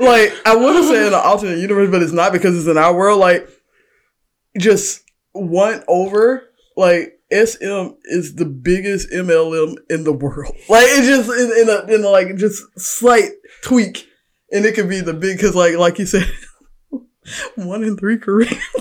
[0.00, 2.78] like I want to say in an alternate universe, but it's not because it's in
[2.78, 3.20] our world.
[3.20, 3.48] Like
[4.58, 5.02] just
[5.32, 10.54] one over, like SM is the biggest MLM in the world.
[10.68, 13.30] Like it just in, in a in a like just slight
[13.62, 14.06] tweak.
[14.52, 16.30] and it could be the big because like like you said,
[17.56, 18.56] one in three Koreans.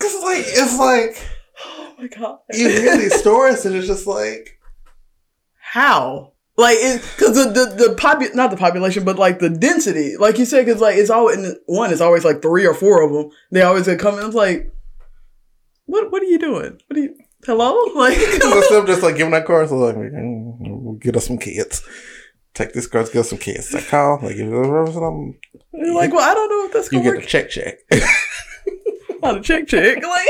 [0.00, 1.28] Cause like it's like
[1.64, 2.38] Oh my god!
[2.52, 4.58] you hear these stories and it's just like
[5.60, 6.32] How?
[6.56, 10.44] Like, because the the the popu- not the population, but like the density, like you
[10.44, 13.30] said, because like it's always in one, it's always like three or four of them.
[13.50, 14.26] They always come in.
[14.26, 14.70] It's like,
[15.86, 16.78] what what are you doing?
[16.86, 17.14] What are you?
[17.44, 17.76] Hello?
[17.94, 21.82] Like, of just like giving that car, so like mm, get us some kids.
[22.54, 23.72] Take this car to get us some kids.
[23.72, 25.38] Like call, like if there's something,
[25.72, 27.24] you're like, well, I don't know if that's you gonna get work.
[27.24, 27.78] a check check.
[29.22, 30.02] Not a check check.
[30.02, 30.28] Like,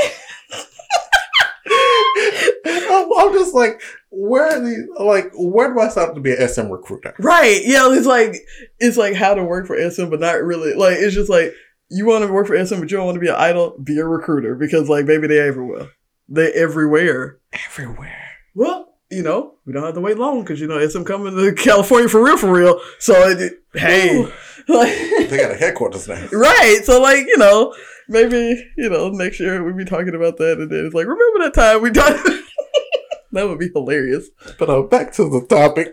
[2.66, 4.86] I'm, I'm just like, where are these?
[4.98, 7.14] Like, where do I start to be an SM recruiter?
[7.18, 7.60] right?
[7.64, 8.36] Yeah, it's like
[8.78, 10.74] it's like how to work for SM, but not really.
[10.74, 11.54] Like, it's just like
[11.92, 13.76] you want to work for SM, but you don't want to be an idol.
[13.82, 15.90] Be a recruiter because like, baby, they everywhere.
[16.28, 17.38] They everywhere.
[17.52, 18.30] Everywhere.
[18.54, 21.52] Well, you know, we don't have to wait long because you know SM coming to
[21.54, 22.80] California for real, for real.
[22.98, 24.22] So it, hey,
[24.68, 24.96] like,
[25.28, 26.26] They got a headquarters now.
[26.32, 26.80] right?
[26.84, 27.74] So like, you know,
[28.08, 31.40] maybe you know next year we'll be talking about that, and then it's like, remember
[31.40, 32.14] that time we done?
[33.32, 34.30] that would be hilarious.
[34.58, 35.92] But uh, back to the topic.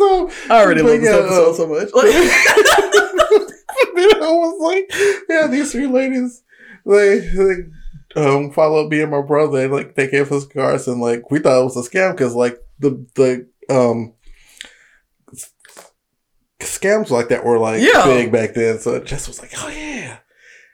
[0.00, 1.92] Um, I already love this episode uh, so much.
[1.94, 2.12] Like,
[3.94, 4.92] then I was like,
[5.28, 6.42] yeah, these three ladies,
[6.84, 11.00] they, they um, followed me and my brother, and like they gave us cars, and
[11.00, 14.12] like we thought it was a scam because like the the um
[16.60, 18.04] scams like that were like Yeah.
[18.04, 18.78] big back then.
[18.78, 20.18] So Jess was like, oh yeah,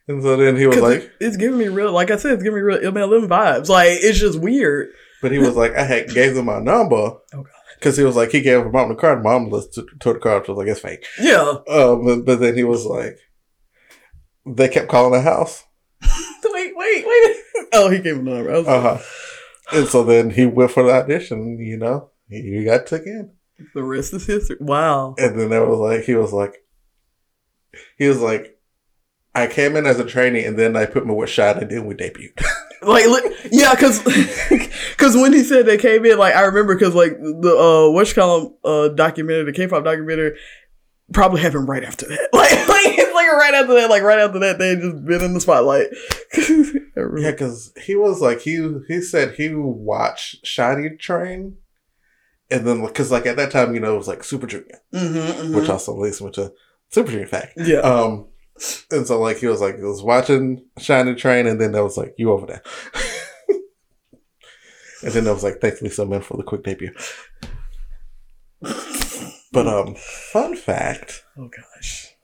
[0.09, 2.43] and so then he was like, it- it's giving me real, like I said, it's
[2.43, 3.69] giving me real MLM vibes.
[3.69, 4.91] Like it's just weird.
[5.21, 6.95] but he was like, I had gave them my number.
[6.97, 7.47] Oh, God.
[7.83, 9.25] Because he was like, he gave her mom the card.
[9.25, 10.47] Mom listened to, to the card.
[10.47, 11.05] She was like, it's fake.
[11.19, 11.57] Yeah.
[11.69, 13.19] Um, but, but then he was like,
[14.47, 15.65] they kept calling the house.
[16.45, 17.37] Wait, wait, wait.
[17.73, 18.53] Oh, he gave me the number.
[18.53, 18.99] Uh huh.
[19.73, 21.59] And so then he went for the audition.
[21.59, 23.33] You know, he, he got took in,
[23.75, 24.59] the rest is history.
[24.61, 25.15] Wow.
[25.19, 26.55] and then there was like he was like,
[27.97, 28.59] he was like,
[29.35, 31.87] I came in as a trainee, and then I put me with shot, and then
[31.87, 32.45] we debuted.
[32.85, 34.03] Like, li- yeah, because
[34.91, 38.09] because when he said they came in, like I remember because like the uh what
[38.09, 40.37] you call 'em, uh documentary, the K-pop documentary,
[41.13, 42.29] probably happened right after that.
[42.33, 45.35] Like like it's like right after that, like right after that, they just been in
[45.35, 45.89] the spotlight.
[46.95, 51.57] Yeah, because he was like he he said he watched Shiny Train,
[52.51, 55.55] and then because like at that time you know it was like Super Junior, Mhm,
[55.55, 55.69] which mhm.
[55.71, 56.53] also leads me to
[56.91, 57.55] Super Junior fact.
[57.57, 57.79] yeah.
[57.79, 58.27] Um,
[58.91, 61.97] and so like he was like he was watching Shining Train, and then there was
[61.97, 62.63] like you over there,
[65.03, 66.93] and then there was like thanks Lee Soo-man for the quick debut.
[69.53, 72.15] But um, fun fact: oh gosh.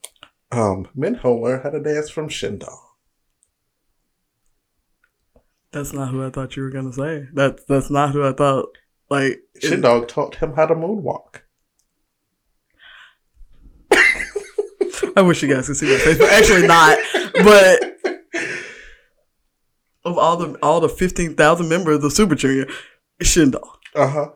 [0.51, 2.79] um, Min Holer had a dance from Shindong.
[5.73, 7.27] That's not who I thought you were gonna say.
[7.35, 8.69] That's that's not who I thought.
[9.11, 11.43] Like Shindong taught him how to moonwalk.
[15.19, 16.97] I wish you guys could see my face, but actually not.
[17.43, 17.99] But
[20.05, 22.67] of all the all the fifteen thousand members of the Super Junior,
[23.21, 23.69] Shindong.
[23.97, 24.31] Uh huh.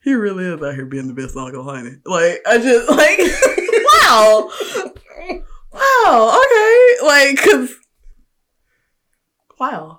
[0.00, 1.96] He really is out here being the best Uncle Honey.
[2.06, 3.18] Like I just like
[4.04, 4.48] wow,
[5.72, 7.74] wow, okay, like because
[9.58, 9.98] wow.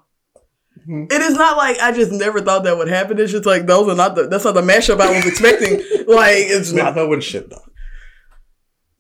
[0.88, 1.12] Mhm.
[1.12, 3.19] It is not like I just never thought that would happen.
[3.19, 5.79] It's just like those are not the that's not the mashup I was expecting.
[6.08, 6.93] like it's not.
[6.93, 7.60] Ho and Shindong.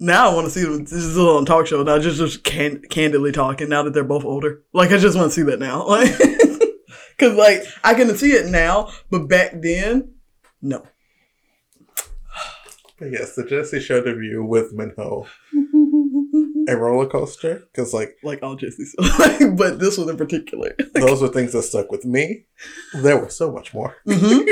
[0.03, 0.83] Now I want to see them.
[0.83, 3.69] This is a little talk show now, just just can, candidly talking.
[3.69, 6.11] Now that they're both older, like I just want to see that now, like
[7.17, 10.15] because like I can see it now, but back then,
[10.61, 10.83] no.
[12.99, 15.25] But yes, the Jessi Show debut with Minho,
[16.67, 18.93] a roller coaster, because like like all Jessi's,
[19.57, 20.75] but this one in particular.
[20.95, 22.43] those were things that stuck with me.
[22.93, 23.95] There was so much more.
[24.05, 24.45] Mhm.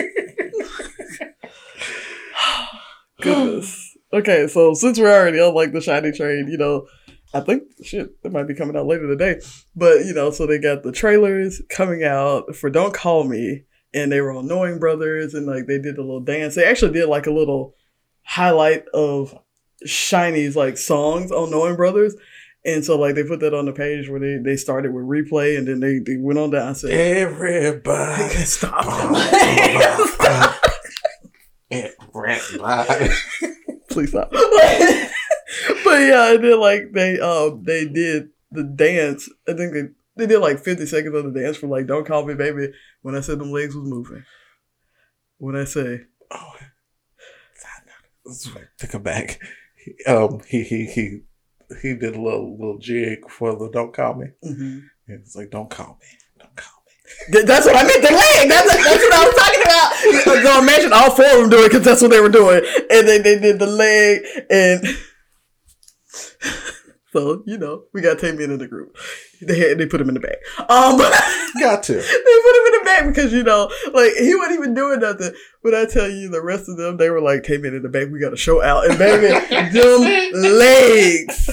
[3.20, 3.91] Goodness.
[4.14, 6.88] Okay, so since we're already on like the shiny train, you know,
[7.34, 9.40] I think shit it might be coming out later today.
[9.76, 14.12] But you know, so they got the trailers coming out for Don't Call Me, and
[14.12, 16.56] they were on Knowing Brothers, and like they did a little dance.
[16.56, 17.76] They actually did like a little
[18.24, 19.38] highlight of
[19.86, 22.16] SHINee's like songs on Knowing Brothers.
[22.64, 25.58] And so like they put that on the page where they, they started with replay
[25.58, 28.30] and then they, they went on down and said Everybody.
[28.36, 28.86] Stop.
[31.72, 33.10] Everybody.
[33.92, 34.32] Please stop.
[34.32, 34.40] but
[36.00, 39.30] yeah, and then like they um they did the dance.
[39.48, 39.84] I think they
[40.18, 43.16] they did like fifty seconds of the dance for like "Don't Call Me Baby" when
[43.16, 44.24] I said them legs was moving.
[45.38, 46.54] When I say Oh,
[48.78, 49.40] take him back.
[49.84, 51.22] He- Um, he he he
[51.82, 54.84] he did a little little jig for the "Don't Call Me." mhm.
[55.08, 56.08] And it's like, "Don't call me,
[56.40, 58.02] don't call me." Th- That's what I meant.
[58.02, 58.50] The leg.
[58.50, 59.92] That's, that's what I was talking about.
[60.42, 63.20] So imagine all four of them doing because that's what they were doing, and they
[63.20, 64.84] they did the leg, and
[67.14, 68.98] so you know we got Taemin in the group.
[69.42, 70.38] They had, they put him in the back.
[70.70, 70.98] Um,
[71.60, 71.94] Got to.
[71.94, 75.34] they put him in the back because you know, like he wasn't even doing nothing.
[75.64, 78.10] But I tell you, the rest of them, they were like, "Taemin in the back.
[78.12, 79.28] We got to show out." And baby,
[79.72, 81.50] them legs,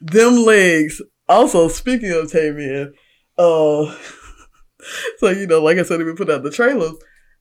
[0.00, 1.02] them legs.
[1.28, 2.92] Also, speaking of Taemin,
[3.38, 3.94] uh,
[5.18, 6.94] so you know, like I said, they put out the trailers.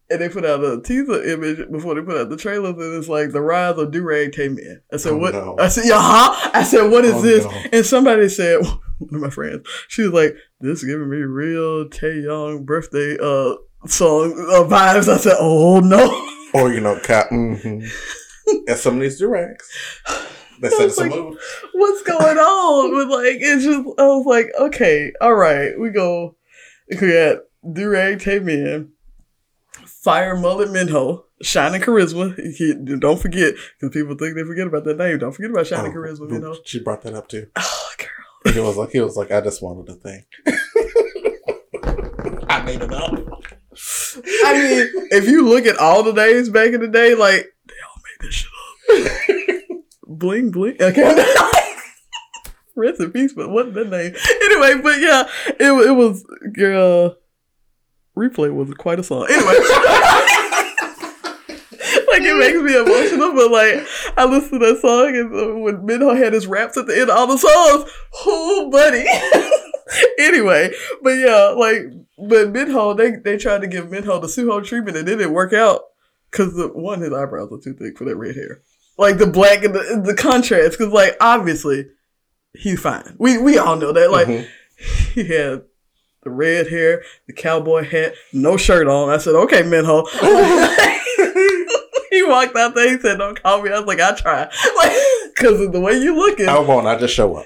[0.07, 3.09] And they put out a teaser image before they put out the trailers, and it's
[3.09, 4.79] like the rise of Durag in.
[4.93, 5.55] I said, Oh, "What?" no.
[5.59, 7.51] I said, "Yeah, huh?" I said, "What is Oh, this?" no.
[7.73, 8.59] And somebody said,
[8.99, 13.17] one of my friends, she was like, "This is giving me real Tay Young birthday
[13.19, 13.55] uh
[13.87, 16.05] song uh, vibes." I said, "Oh no!"
[16.53, 17.29] Or, you know, cat.
[17.31, 17.87] Mm-hmm.
[18.67, 19.67] and some of these directs.
[20.61, 21.33] They said it's a like-
[21.73, 22.91] What's going on?
[22.93, 26.35] But like, it's just I was like, okay, all right, we go.
[26.89, 28.89] We got Durag Taemin,
[29.85, 32.35] Fire Mullet Minho, Shining Charisma.
[32.55, 35.17] He, don't forget because people think they forget about that name.
[35.17, 36.31] Don't forget about Shining Oh, Charisma.
[36.31, 36.57] You know.
[36.65, 37.47] She brought that up too.
[37.55, 38.53] Oh, girl.
[38.53, 40.23] He was like, he was like, I just wanted a thing.
[42.49, 43.13] I made it up.
[44.45, 47.73] I mean, if you look at all the names back in the day, like they
[47.83, 48.51] all made this shit
[49.71, 49.77] up.
[50.07, 50.77] bling bling.
[50.79, 51.33] Okay.
[52.75, 54.13] Rest in peace, but what the name?
[54.43, 57.17] Anyway, but yeah, it it was girl.
[58.17, 59.27] Replay was quite a song.
[59.29, 59.53] Anyway.
[62.15, 66.15] like it makes me emotional, but like I listen to that song and when Minho
[66.15, 67.91] had his raps at the end of all the songs,
[68.25, 69.05] oh buddy.
[70.19, 71.83] anyway, but yeah, like
[72.17, 75.53] but Minho, they they tried to give Minho the Suho treatment and it didn't work
[75.53, 75.81] out
[76.31, 78.61] because the one his eyebrows are too thick for that red hair,
[78.97, 80.77] like the black and the the contrast.
[80.77, 81.87] Because like obviously
[82.57, 83.15] he's fine.
[83.19, 84.11] We we all know that.
[84.11, 84.47] Like Mhm.
[85.13, 85.63] he had
[86.23, 89.09] the red hair, the cowboy hat, no shirt on.
[89.09, 90.05] I said, okay, Minho.
[92.09, 92.89] he walked out there.
[92.95, 94.43] He said, "Don't call me." I was like, "I try,"
[94.77, 94.93] like
[95.35, 96.49] because of the way you looking.
[96.49, 96.87] I won't.
[96.87, 97.45] I just show up.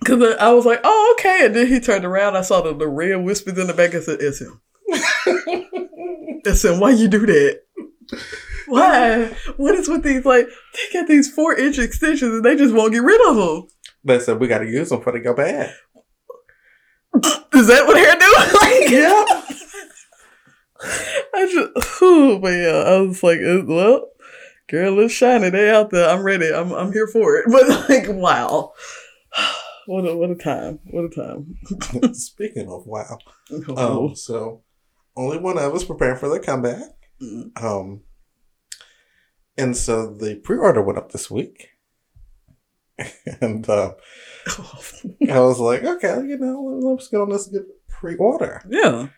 [0.00, 2.36] Because I was like, "Oh, okay." And then he turned around.
[2.36, 3.94] I saw the, the red whispers in the back.
[3.94, 4.60] I said, "It's him."
[6.44, 6.80] It's him.
[6.80, 7.60] Why you do that?
[8.74, 9.26] Why?
[9.56, 10.24] What is with these?
[10.24, 13.68] Like they got these four inch extensions and they just won't get rid of them.
[14.04, 15.74] They said we got to use them before they go bad.
[17.54, 18.34] Is that what hair do?
[18.60, 19.42] like, Yeah.
[21.34, 24.08] I just, oh yeah, I was like, uh, well,
[24.68, 25.48] girl, it's shiny.
[25.50, 26.08] They out there.
[26.08, 26.52] I'm ready.
[26.52, 27.46] I'm, I'm here for it.
[27.50, 28.72] But like, wow,
[29.86, 30.80] what a what a time.
[30.90, 31.56] What a time.
[32.14, 33.18] Speaking of wow,
[33.68, 34.62] Oh, um, so
[35.16, 36.82] only one of us preparing for the comeback.
[37.22, 37.62] Mm.
[37.62, 38.02] Um,
[39.58, 41.70] and so the pre-order went up this week,
[43.40, 43.92] and uh,
[45.30, 48.62] I was like, okay, you know, let's get on this good pre-order.
[48.68, 49.08] yeah,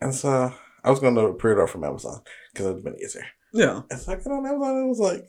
[0.00, 0.52] And so
[0.84, 2.20] I was going to pre-order from Amazon
[2.52, 3.26] because it'd been easier.
[3.52, 3.82] yeah.
[3.90, 5.24] And so I got on Amazon, and it was like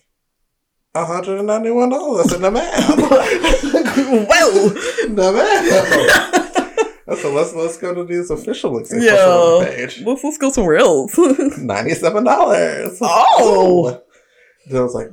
[0.95, 2.63] hundred and ninety-one dollars in the mail.
[4.27, 4.69] well,
[5.09, 5.31] the
[7.07, 7.15] mail.
[7.17, 8.91] so let's let's go to these official links.
[8.97, 9.63] yeah.
[9.63, 10.01] page.
[10.01, 11.15] Let's let's go somewhere else.
[11.59, 12.97] Ninety-seven dollars.
[13.01, 14.01] Oh.
[14.69, 15.09] Then I was like,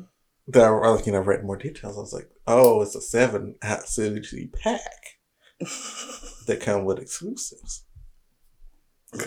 [0.48, 1.96] then I was, you know read more details.
[1.96, 3.54] I was like, oh, it's a seven
[3.86, 4.80] city pack
[6.46, 7.84] that come with exclusives.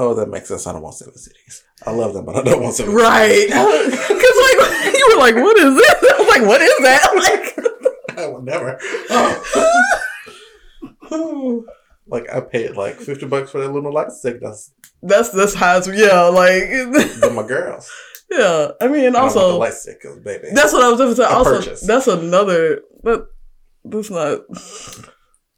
[0.00, 0.64] Oh, that makes sense.
[0.64, 1.64] I don't want seven cities.
[1.84, 2.94] I love them, but I don't want seven.
[2.94, 3.48] right?
[3.48, 5.94] Because like you were like, what is this?
[6.04, 7.04] I was like, what is that?
[7.10, 8.78] I'm like, I would never.
[11.10, 11.64] Oh.
[12.06, 14.40] like I paid like fifty bucks for that little light stick.
[14.40, 15.76] That's that's that's high.
[15.78, 17.90] as- Yeah, like the my girls.
[18.30, 18.70] Yeah.
[18.80, 20.48] I mean, and I don't want the also light stick, 'cause, baby.
[20.52, 21.24] that's what I was going to say.
[21.24, 21.80] Also, purchase.
[21.86, 22.82] that's another.
[23.02, 23.28] But
[23.84, 24.40] that's not.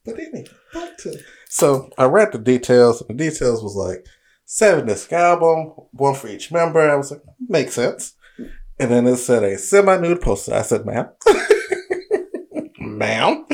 [0.05, 4.07] But anyway, back to so I read the details, and the details was like
[4.45, 6.81] seven disc album, one for each member.
[6.81, 8.15] I was like, makes sense.
[8.79, 10.55] And then it said a semi nude poster.
[10.55, 11.09] I said, ma'am,
[12.79, 13.45] ma'am.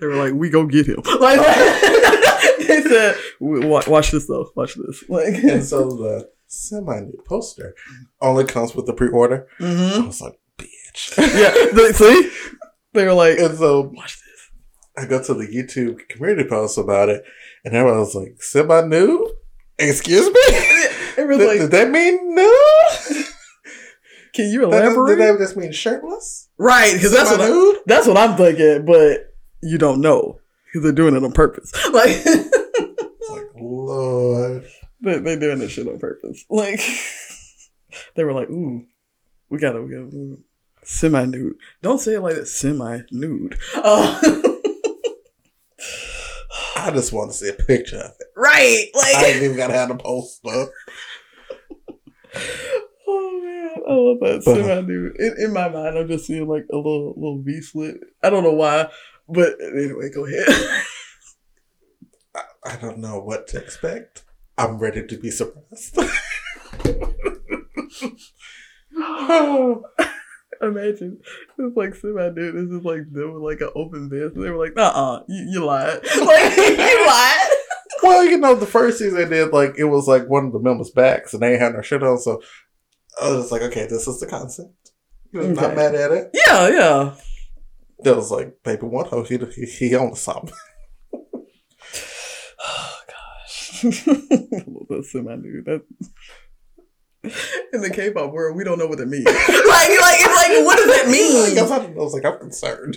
[0.00, 1.00] They were like, we go get him.
[1.20, 1.40] Like
[2.66, 4.50] they said, watch this though.
[4.56, 5.04] Watch this.
[5.08, 7.74] Like, And so the semi nude poster
[8.20, 9.46] only comes with the pre order.
[9.58, 10.02] Mm-hmm.
[10.02, 11.16] I was like, bitch.
[11.18, 11.72] yeah.
[11.72, 12.30] They, see,
[12.92, 14.50] they were like, And so watch this.
[14.96, 17.24] I go to the YouTube community post about it,
[17.64, 19.28] and everyone was like, semi nude?
[19.78, 20.40] Excuse me?
[21.16, 23.26] Did, like, did that mean nude?
[24.34, 25.16] can you elaborate?
[25.16, 26.48] Did that just mean shirtless?
[26.58, 28.84] right, because that's what I, that's what I'm thinking.
[28.84, 29.32] But
[29.62, 31.72] you don't know because they're doing it on purpose.
[31.92, 32.24] Like
[33.30, 34.66] like, Lord.
[35.04, 36.44] They, they're doing this shit on purpose.
[36.50, 36.80] Like
[38.16, 38.84] they were like, ooh,
[39.50, 40.36] we gotta, we gotta
[40.82, 41.56] semi nude.
[41.82, 42.46] Don't say it like that.
[42.46, 43.58] Semi nude.
[43.74, 44.20] Uh,
[46.76, 48.26] I just want to see a picture of it.
[48.36, 48.86] right.
[48.94, 50.66] Like I ain't even gotta have the poster.
[53.06, 55.16] Oh man, I love that But- semi nude.
[55.20, 57.96] In, in my mind, I'm just seeing like a little little V slit.
[58.22, 58.88] I don't know why,
[59.28, 60.48] but anyway, go ahead.
[62.34, 64.23] I, I don't know what to expect.
[64.56, 65.98] I'm ready to be surprised.
[70.62, 71.20] Imagine
[71.58, 72.54] it's like semi dude.
[72.54, 74.34] This is like them with like an open vest.
[74.34, 76.00] They were like, "Uh, uh you, you lied.
[76.20, 77.50] Like you lied."
[78.02, 80.60] well, you know, the first season they did like it was like one of the
[80.60, 82.40] members' backs and they had no shit on, so
[83.20, 84.92] I was just like, okay, this is the concept.
[85.32, 86.30] You know, Not mad at it.
[86.32, 87.14] Yeah, yeah.
[88.00, 90.54] That was like, baby, one hoe, he he, he on something.
[92.66, 93.00] Oh
[93.84, 94.10] gosh, I
[94.66, 95.64] love that.
[95.64, 95.82] That
[97.72, 99.24] in the K-pop world, we don't know what it means.
[99.24, 101.58] like, like it's like, what does it I mean?
[101.58, 102.96] I, I was like, I'm concerned.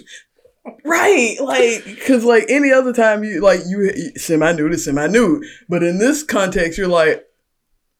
[0.83, 5.45] Right, like, cause like any other time you like you semi nude is semi nude,
[5.69, 7.23] but in this context, you're like,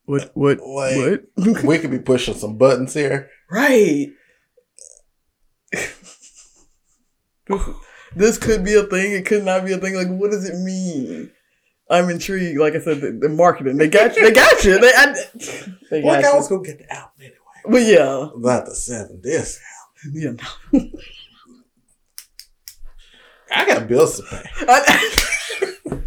[0.04, 1.64] what, what, Like- what?
[1.64, 3.30] We could be pushing some buttons here.
[3.50, 4.08] right.
[8.16, 9.14] this could be a thing.
[9.14, 9.96] It could not be a thing.
[9.96, 11.32] Like, what does it mean?
[11.90, 12.60] I'm intrigued.
[12.60, 13.78] Like I said, the, the marketing.
[13.78, 14.24] They got you.
[14.24, 14.80] They got you.
[14.80, 15.14] They, I,
[15.92, 17.36] they Like got I was gonna get the album anyway.
[17.70, 19.60] But yeah, Not the seven disc.
[20.12, 20.32] yeah.
[23.52, 24.44] I got bills to pay.
[24.68, 25.14] I,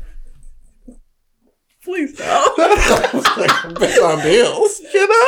[1.84, 2.58] please stop.
[2.58, 5.26] like, pay my bills, you know?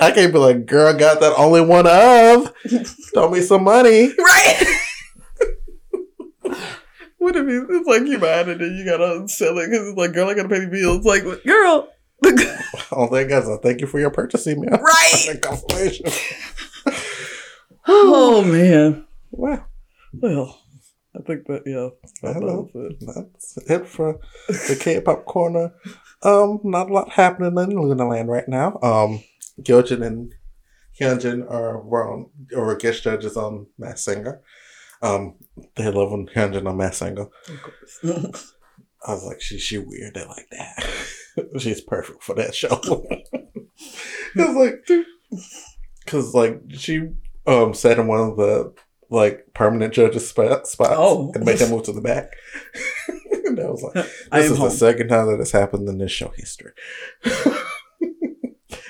[0.00, 2.52] I can't be like, girl, got that only one of.
[3.14, 4.08] Throw me some money.
[4.18, 4.78] Right.
[7.22, 8.18] What if it's, it's like you
[8.50, 11.04] it and you gotta sell it because it's like, girl, I gotta pay the bills.
[11.04, 11.88] Like, girl,
[12.90, 13.48] Oh, thank guys.
[13.48, 14.70] I thank you for your purchase email.
[14.78, 15.38] right?
[15.40, 16.06] Confirmation.
[17.86, 19.06] Oh man.
[19.30, 19.66] Well,
[20.12, 20.60] Well,
[21.16, 21.88] I think that yeah.
[22.22, 22.96] That, was it.
[23.00, 25.74] that's it for the K-pop corner.
[26.22, 28.78] Um, not a lot happening in Loona Land right now.
[28.82, 29.24] Um,
[29.60, 30.32] Gyojin and
[31.00, 34.42] Hyunjin are were on or guest judges on Mass Singer.
[35.02, 35.34] Um,
[35.76, 37.22] they love when Hyunjin on Mass Singer.
[37.48, 37.98] Of course.
[39.06, 40.14] I was like, she she weird.
[40.14, 40.86] They like that.
[41.58, 42.80] She's perfect for that show.
[44.34, 45.06] It's like,
[46.04, 47.08] because like she
[47.46, 48.72] um sat in one of the
[49.10, 51.32] like permanent judges spot, spots Oh.
[51.34, 52.30] and made them move to the back.
[53.44, 53.94] and I was like,
[54.32, 54.68] this is home.
[54.68, 56.72] the second time that has happened in this show history.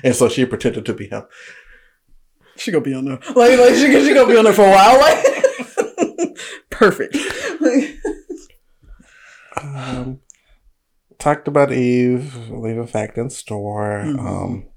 [0.04, 1.22] and so she pretended to be him.
[2.56, 3.18] She gonna be on there.
[3.34, 5.00] Like, like she, she gonna be on there for a while.
[5.00, 5.41] Like,
[6.72, 7.16] perfect.
[9.56, 10.20] Um,
[11.18, 14.02] talked about Yves leaving fact in store.
[14.04, 14.18] Mhm.
[14.18, 14.68] Um,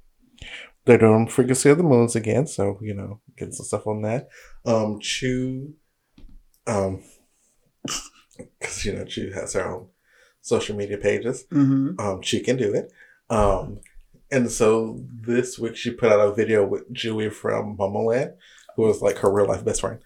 [0.86, 4.28] they're doing Frequency of the Moons again, so you know, getting some stuff on that.
[4.66, 5.74] Um, Chuu,
[6.68, 7.02] um,
[8.38, 9.88] because you know Chuu has her own
[10.42, 11.46] social media pages.
[11.50, 12.92] hmm Um, she can do it.
[13.30, 13.80] Um,
[14.30, 18.34] and so this week she put out a video with Chewie from Momoland,
[18.76, 20.00] who was like her real life best friend.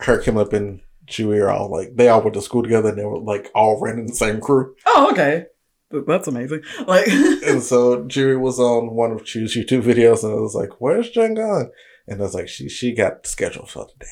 [0.00, 2.98] Her, Kim Lip, and Chewie are all like they all went to school together, and
[2.98, 4.74] they were like all ran in the same crew.
[4.86, 5.46] Oh, okay.
[5.90, 6.62] That's amazing.
[6.86, 7.06] Like,
[7.46, 11.10] And so Chewie was on one of Chuu's YouTube videos, and I was like, "Where's
[11.10, 11.70] Jen gone?"
[12.08, 14.06] And I was like, "She she got scheduled for today,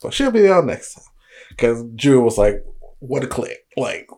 [0.00, 1.04] so she'll be on next time."
[1.50, 2.64] Because Chewie was like,
[2.98, 3.66] "What a click!
[3.76, 4.08] Like,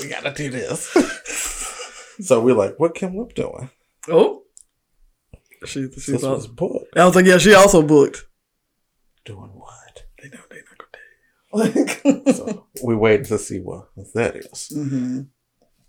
[0.00, 0.88] we gotta do this."
[2.20, 3.70] so we're like, "What Kim Lip doing?"
[4.08, 4.44] oh,
[5.64, 6.36] she she This thought.
[6.36, 6.96] was booked.
[6.96, 8.24] I was like, yeah, she also booked.
[9.24, 10.04] Doing what?
[10.22, 11.45] They know they not gonna tell you.
[11.56, 12.02] Like,
[12.34, 14.68] So we wait to see what that is.
[14.74, 15.22] hmm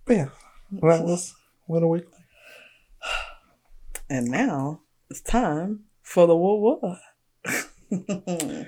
[0.05, 0.30] But yeah,
[0.72, 2.05] that was what a week.
[4.09, 6.99] And now it's time for the what what.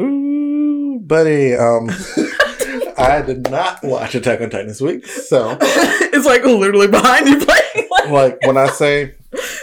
[0.00, 1.54] Ooh, buddy.
[1.54, 1.88] Um,
[2.98, 7.38] I did not watch Attack on Titan this week, so it's like literally behind you
[7.44, 7.88] playing.
[7.90, 9.14] Like, like when I say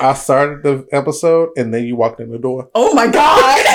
[0.02, 3.66] I started the episode and then you walked in the door, oh my god!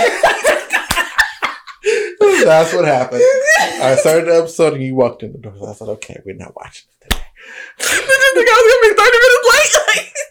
[2.47, 3.23] That's what happened.
[3.61, 5.55] I started the episode and you walked in the door.
[5.59, 7.23] So I said, "Okay, we're not watching it today."
[7.79, 9.49] Did you think I was gonna be thirty minutes
[9.97, 10.13] late?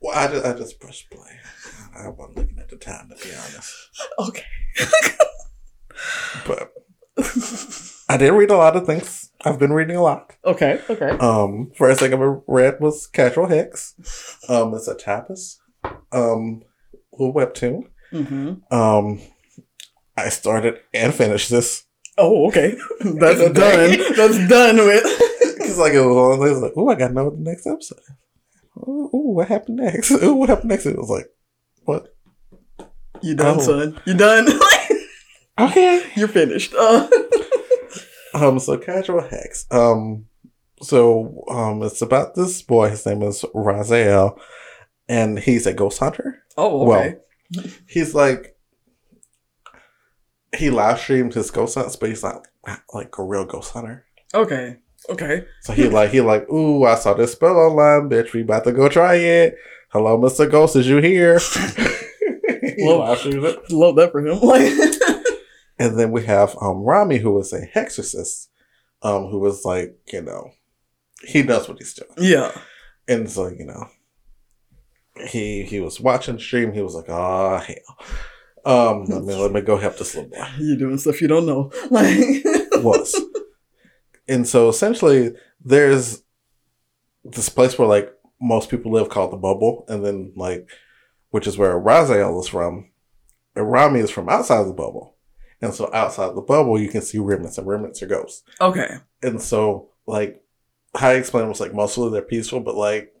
[0.00, 1.32] Well, I just, I just pressed play.
[1.98, 3.74] I wasn't looking at the time to be honest,
[4.28, 4.44] okay.
[6.46, 6.72] but
[8.08, 9.32] I did read a lot of things.
[9.44, 10.36] I've been reading a lot.
[10.44, 10.80] Okay.
[10.88, 11.10] Okay.
[11.18, 13.94] Um, first thing I ever read was Casual Hex.
[14.48, 15.56] Um, it's a tapas,
[16.12, 16.62] um,
[17.12, 17.88] little webtoon.
[18.10, 19.20] hmm Um,
[20.26, 21.84] I started and finished this
[22.20, 22.76] Oh, okay.
[23.00, 24.14] That's done.
[24.16, 25.04] That's done with.
[25.58, 28.00] because like it was one those like, oh, I gotta know what the next episode.
[28.76, 30.10] ooh, what happened next?
[30.22, 30.86] Ooh, what happened next?
[30.86, 31.26] It was like,
[31.84, 32.14] what?
[33.22, 33.62] You done, Oh.
[33.62, 34.00] son.
[34.04, 34.48] You done.
[35.60, 36.04] Okay.
[36.16, 36.72] You're finished.
[36.78, 37.08] Uh,
[38.34, 39.66] Um, so casual hex.
[39.70, 40.26] Um,
[40.82, 42.90] so um, it's about this boy.
[42.90, 44.38] His name is Raziel,
[45.08, 46.42] and he's a ghost hunter.
[46.56, 47.16] Oh, okay.
[47.88, 48.56] He's like
[50.56, 52.46] he live streamed his ghost hunts, but he's not
[52.94, 54.04] like a real ghost hunter.
[54.34, 54.76] okay.
[55.10, 55.46] Okay.
[55.62, 58.32] So he like he like, ooh, I saw this spell online, bitch.
[58.32, 59.56] We about to go try it.
[59.90, 61.38] Hello, Mister Ghost, is you here?
[62.62, 63.70] he Well- live streamed it.
[63.70, 64.40] Love that for him.
[64.40, 64.72] Like,
[65.78, 68.48] And then we have um Rami, who was a hexorcist,
[69.02, 70.50] um, who was like, you know,
[71.24, 72.10] he knows what he's doing.
[72.18, 72.50] yeah.
[73.06, 73.88] And so, you know,
[75.28, 78.06] he he was watching stream, he was like, oh hell.
[78.64, 80.46] Um, let me let me go help this little boy.
[80.58, 81.70] You're doing stuff you don't know.
[81.90, 82.16] Like,
[82.84, 83.20] Was.
[84.28, 85.34] and so essentially
[85.64, 86.22] there's
[87.24, 90.68] this place where like most people live called the bubble, and then like
[91.30, 92.90] which is where Raziel is from.
[93.56, 95.16] And Rami is from outside the bubble.
[95.60, 98.44] And so outside the bubble you can see remnants, and remnants are ghosts.
[98.60, 98.98] okay.
[99.22, 100.40] And so, like,
[100.94, 103.12] how I explained was like mostly they're peaceful, but like,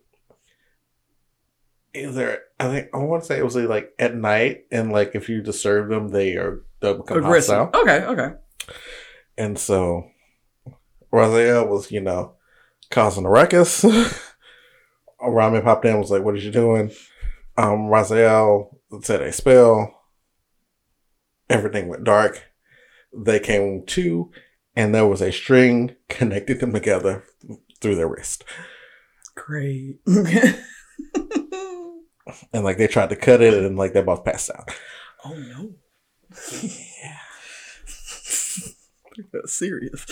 [1.92, 2.42] is there?
[2.60, 5.42] I think I want to say it was like at night, and like if you
[5.42, 7.56] disturb them, they are they'll become Aggressive.
[7.56, 7.80] hostile.
[7.82, 8.04] Okay.
[8.04, 8.34] Okay.
[9.36, 10.10] And so,
[11.12, 12.34] Raziel was you know
[12.90, 13.84] causing a ruckus.
[15.20, 16.90] Rami popped in, and was like, "What are you doing?"
[17.56, 19.94] Um, Raziel said a spell.
[21.50, 22.42] Everything went dark.
[23.16, 24.30] They came to,
[24.76, 27.24] and there was a string connected them together
[27.80, 28.44] through their wrist.
[29.34, 30.00] Great.
[32.52, 34.70] And like they tried to cut it, and like they both passed out.
[35.24, 35.70] oh no.
[36.62, 37.16] Yeah,
[39.32, 40.04] That's serious.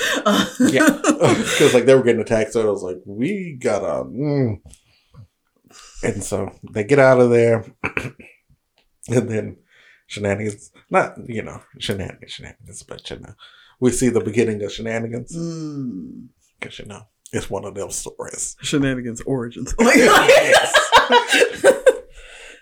[0.60, 4.04] yeah, because like they were getting attacked, so it was like we gotta.
[4.08, 4.60] Mm.
[6.02, 7.64] And so they get out of there,
[9.08, 9.56] and then
[10.06, 10.70] shenanigans.
[10.90, 13.34] Not you know shenanigans, shenanigans, but you know
[13.78, 16.28] we see the beginning of shenanigans Mm.
[16.58, 17.02] because you know
[17.32, 18.56] it's one of them stories.
[18.62, 19.74] Shenanigans origins.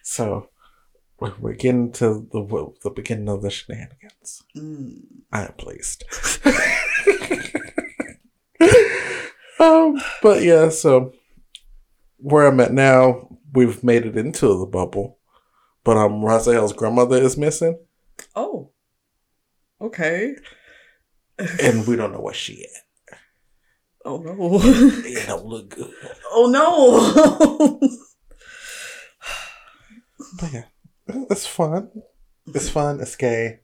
[0.07, 0.51] So
[1.19, 4.43] we're, we're getting to the the beginning of the shenanigans.
[4.55, 5.01] Mm.
[5.33, 6.05] I am pleased.
[9.59, 11.13] um, but yeah, so
[12.19, 15.19] where I'm at now, we've made it into the bubble,
[15.85, 17.79] but um, Raziel's grandmother is missing,
[18.37, 18.71] Oh.
[19.81, 20.37] Okay.
[21.39, 22.79] and we don't know where she is.
[24.05, 24.61] Oh no.
[24.63, 25.93] It don't look good.
[26.31, 27.81] oh no.
[30.41, 30.65] But yeah,
[31.31, 31.91] it's fun.
[32.55, 33.01] It's fun.
[33.01, 33.61] It's gay.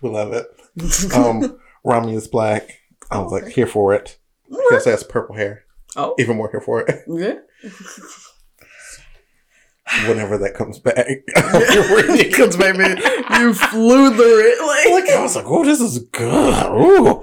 [0.00, 0.46] We love it.
[1.14, 2.78] Um, Rami is black.
[3.10, 3.52] I was like Okay.
[3.52, 4.18] here for it.
[4.48, 5.64] Because has purple hair.
[5.96, 6.14] oh.
[6.18, 7.02] Even more here for it.
[7.06, 7.34] Yeah.
[10.08, 10.96] Whenever that comes back.
[11.36, 13.00] Because baby,
[13.38, 14.94] you flew the it.
[14.94, 16.72] Like, I was like, oh, this is good.
[16.72, 17.22] Ooh.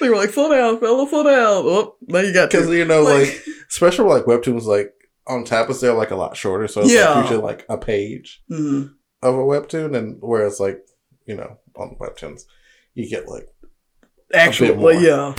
[0.00, 1.62] They were like, slow down, fella, slow down.
[1.64, 4.92] Oh, now you got Because, you know, Like- like, especially like webtoons, like,
[5.30, 6.68] on tablets, they're like a lot shorter.
[6.68, 7.10] So it's Yeah.
[7.14, 8.92] like usually like a page Mhm.
[9.22, 9.96] of a webtoon.
[9.96, 10.84] And whereas, like,
[11.26, 12.42] you know, on webtoons,
[12.94, 13.48] you get like,
[14.34, 14.68] Actually,
[15.04, 15.34] yeah.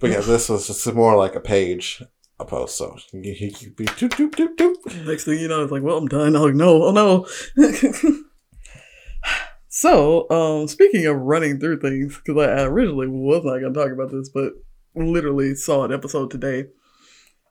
[0.00, 2.02] but yeah, this was just more like a page,
[2.40, 2.76] a post.
[2.78, 5.06] So you, be doop, doop, doop, doop.
[5.06, 6.34] Next thing you know, it's like, well, I'm done.
[6.36, 7.26] I'm like, no, oh no.
[9.68, 13.92] so, um, speaking of running through things, because I originally was not going to talk
[13.92, 14.52] about this, but
[14.94, 16.66] literally saw an episode today.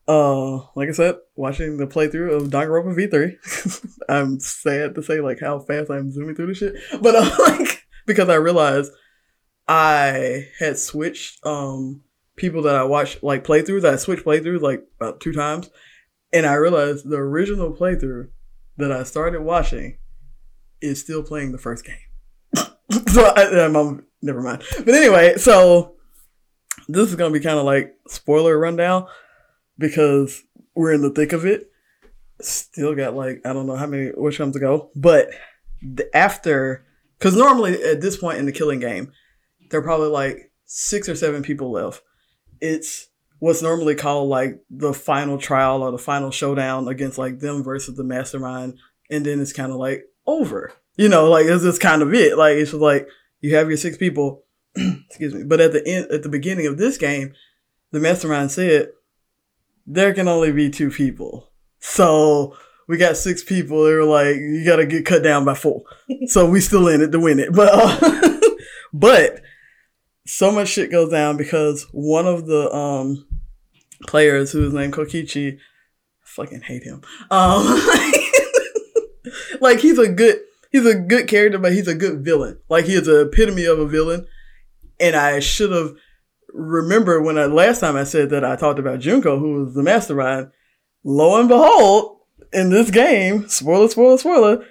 [0.07, 3.95] Uh, like I said, watching the playthrough of Danganronpa V3.
[4.09, 7.85] I'm sad to say like how fast I'm zooming through the shit, but uh, like
[8.05, 8.91] because I realized
[9.67, 12.01] I had switched um
[12.35, 13.83] people that I watched like playthroughs.
[13.83, 15.69] I switched playthroughs like about two times,
[16.31, 18.29] and I realized the original playthrough
[18.77, 19.97] that I started watching
[20.81, 21.95] is still playing the first game.
[23.07, 24.61] so I, um, never mind.
[24.77, 25.95] But anyway, so
[26.87, 29.07] this is gonna be kind of like spoiler rundown
[29.77, 30.43] because
[30.75, 31.71] we're in the thick of it.
[32.41, 35.29] Still got like I don't know how many which comes to go, but
[36.13, 36.85] after
[37.17, 39.11] because normally at this point in the killing game,
[39.69, 42.01] there are probably like six or seven people left.
[42.59, 43.07] It's
[43.39, 47.95] what's normally called like the final trial or the final showdown against like them versus
[47.95, 48.77] the mastermind,
[49.09, 50.73] and then it's kind of like over.
[50.97, 52.37] You know, like it's just kind of it.
[52.37, 53.07] Like it's just like
[53.41, 54.43] you have your six people.
[54.75, 55.43] excuse me.
[55.43, 57.33] But at the end, at the beginning of this game,
[57.91, 58.89] the mastermind said
[59.85, 61.51] there can only be two people.
[61.79, 62.57] So
[62.87, 63.83] we got six people.
[63.83, 65.83] They were like, you got to get cut down by four.
[66.27, 67.53] so we still in it to win it.
[67.53, 68.39] But uh,
[68.93, 69.41] but
[70.25, 73.27] so much shit goes down because one of the um
[74.07, 75.59] players who is named Kokichi, I
[76.23, 77.01] fucking hate him.
[77.31, 77.65] Um,
[79.61, 80.39] like he's a good
[80.71, 82.59] he's a good character, but he's a good villain.
[82.69, 84.27] Like he is the epitome of a villain.
[84.97, 85.95] And I should have
[86.55, 89.83] remember when I last time I said that I talked about Junko, who was the
[89.83, 90.51] mastermind.
[91.03, 92.19] Lo and behold,
[92.53, 94.65] in this game, spoiler, spoiler, spoiler,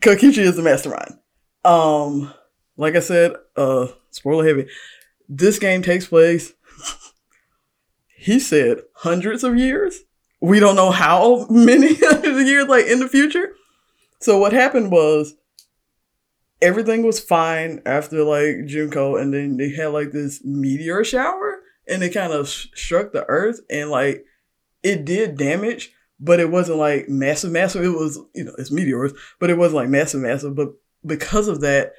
[0.00, 1.18] Kokichi is the mastermind.
[1.64, 2.32] Um,
[2.76, 4.68] like I said, uh, spoiler heavy.
[5.28, 6.52] This game takes place.
[8.16, 10.00] he said hundreds of years.
[10.40, 13.54] We don't know how many hundreds of years, like in the future.
[14.20, 15.34] So what happened was
[16.64, 22.02] everything was fine after like Junko, and then they had like this meteor shower, and
[22.02, 24.24] it kind of sh- struck the Earth, and like
[24.82, 27.84] it did damage, but it wasn't like massive, massive.
[27.84, 30.56] It was you know it's meteors, but it wasn't like massive, massive.
[30.56, 30.70] But
[31.04, 31.92] because of that,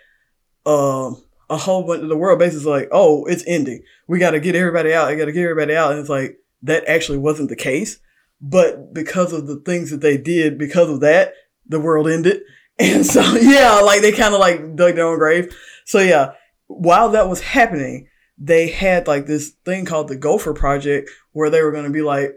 [0.65, 3.83] um, a whole bunch of the world basically like, oh, it's ending.
[4.07, 5.07] We got to get everybody out.
[5.07, 7.99] I got to get everybody out, and it's like that actually wasn't the case.
[8.41, 11.33] But because of the things that they did, because of that,
[11.67, 12.41] the world ended.
[12.79, 15.55] And so, yeah, like they kind of like dug their own grave.
[15.85, 16.33] So, yeah,
[16.67, 18.07] while that was happening,
[18.37, 22.01] they had like this thing called the Gopher Project where they were going to be
[22.01, 22.31] like,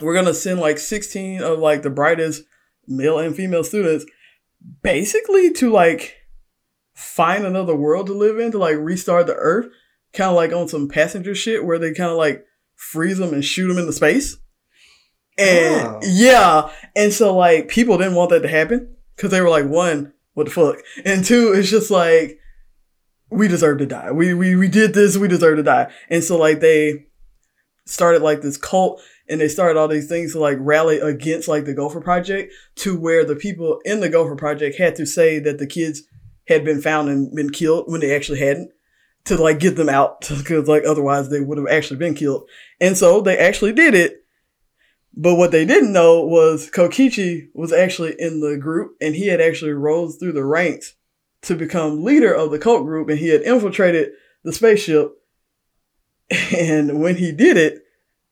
[0.00, 2.42] we're going to send like 16 of like the brightest
[2.86, 4.04] male and female students
[4.82, 6.16] basically to like
[6.94, 9.66] find another world to live in to like restart the earth
[10.12, 12.44] kind of like on some passenger shit where they kind of like
[12.74, 14.36] freeze them and shoot them into space
[15.38, 16.00] and Oh.
[16.02, 20.12] yeah and so like people didn't want that to happen because they were like one
[20.34, 20.78] what the fuck?
[21.04, 22.38] And two it's just like
[23.30, 24.12] we deserve to die.
[24.12, 25.90] We, we we did this we deserve to die.
[26.10, 27.06] And so like they
[27.86, 31.64] started like this cult and they started all these things to like rally against like
[31.64, 35.58] the gopher project to where the people in the gopher project had to say that
[35.58, 36.02] the kids
[36.48, 38.70] had been found and been killed when they actually hadn't
[39.24, 42.48] to like get them out because like otherwise they would have actually been killed.
[42.80, 44.23] And so they actually did it
[45.16, 49.40] but what they didn't know was Kokichi was actually in the group and he had
[49.40, 50.94] actually rose through the ranks
[51.42, 54.10] to become leader of the cult group and he had infiltrated
[54.42, 55.12] the spaceship.
[56.56, 57.82] And when he did it,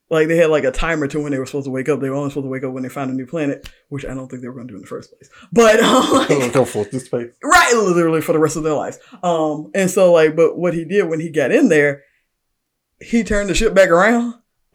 [0.08, 2.00] like they had like a timer to when they were supposed to wake up.
[2.00, 4.14] They were only supposed to wake up when they found a new planet, which I
[4.14, 5.30] don't think they were going to do in the first place.
[5.52, 7.32] But um, like, Go for this space.
[7.42, 8.98] right, literally for the rest of their lives.
[9.22, 12.02] Um, and so like, but what he did when he got in there,
[13.00, 14.34] he turned the ship back around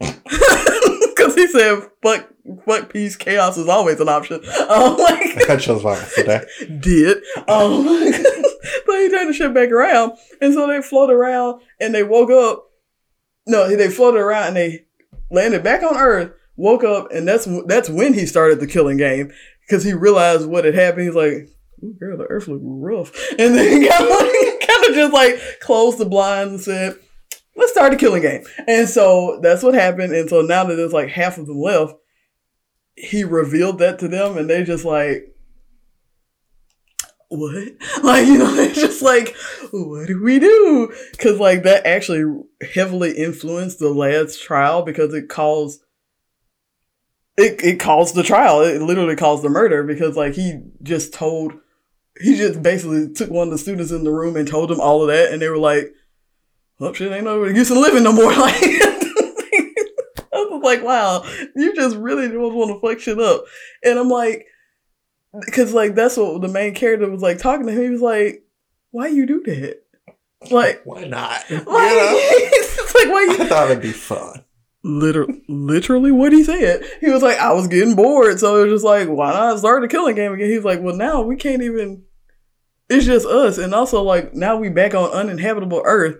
[1.28, 2.28] because he said, "Fuck,
[2.64, 6.44] fuck peace, chaos is always an option." Um, like I chose violence today.
[6.80, 7.18] did
[7.48, 7.84] um,
[8.86, 10.12] but he turned the ship back around,
[10.42, 12.66] and so they floated around and they woke up.
[13.46, 14.84] No, they floated around and they
[15.30, 16.32] landed back on Earth.
[16.56, 20.64] Woke up, and that's that's when he started the killing game because he realized what
[20.64, 21.06] had happened.
[21.06, 21.48] He's like,
[21.82, 23.12] Ooh, girl, the earth looked rough.
[23.38, 26.96] And then he kind of just like closed the blinds and said,
[27.58, 28.44] let's start the killing game.
[28.66, 30.14] And so that's what happened.
[30.14, 31.94] And so now that there's like half of them left,
[32.94, 35.34] he revealed that to them and they just like,
[37.28, 37.68] what?
[38.02, 39.34] Like, you know, they're just like,
[39.72, 40.94] what do we do?
[41.10, 42.42] Because like that actually
[42.74, 45.82] heavily influenced the lad's trial because it caused
[47.36, 48.62] it, it caused the trial.
[48.62, 51.54] It literally caused the murder because like he just told
[52.20, 55.02] he just basically took one of the students in the room and told them all
[55.02, 55.92] of that and they were like,
[56.80, 58.32] Oh shit, ain't no use in living no more.
[58.38, 58.54] Like
[60.30, 61.24] I was like, wow,
[61.56, 63.44] you just really just want to fuck shit up.
[63.82, 64.46] And I'm like,
[65.46, 67.82] because like that's what the main character was like talking to him.
[67.82, 68.44] He was like,
[68.90, 69.82] why you do that?
[70.50, 71.44] Like, Why not?
[71.50, 72.18] You like, know?
[72.20, 74.44] it's like why you I thought it'd be fun.
[74.84, 76.82] literally, literally what he said.
[77.00, 79.82] He was like, I was getting bored, so it was just like, why not start
[79.82, 80.48] the killing game again?
[80.50, 82.04] He's like, well, now we can't even.
[82.88, 86.16] It's just us, and also like now we back on uninhabitable Earth.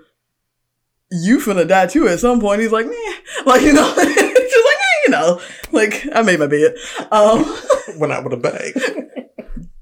[1.11, 2.61] You finna die too at some point.
[2.61, 3.15] He's like, man,
[3.47, 5.41] like you know, just like, eh, you know,
[5.73, 6.75] like I made my bed.
[7.11, 7.45] Um,
[7.99, 8.75] Went out with a bag.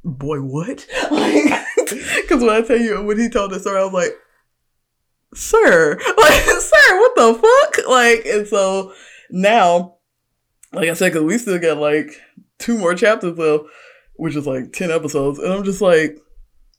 [0.04, 0.86] boy, what?
[1.10, 4.12] Like, because when I tell you when he told the story, I was like,
[5.34, 7.88] sir, like, sir, what the fuck?
[7.88, 8.92] Like, and so
[9.30, 9.96] now,
[10.72, 12.20] like I said, because we still got like
[12.58, 13.64] two more chapters left,
[14.14, 16.16] which is like ten episodes, and I'm just like,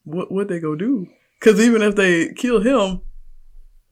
[0.04, 1.08] what what they go do?
[1.39, 3.02] Because even if they kill him,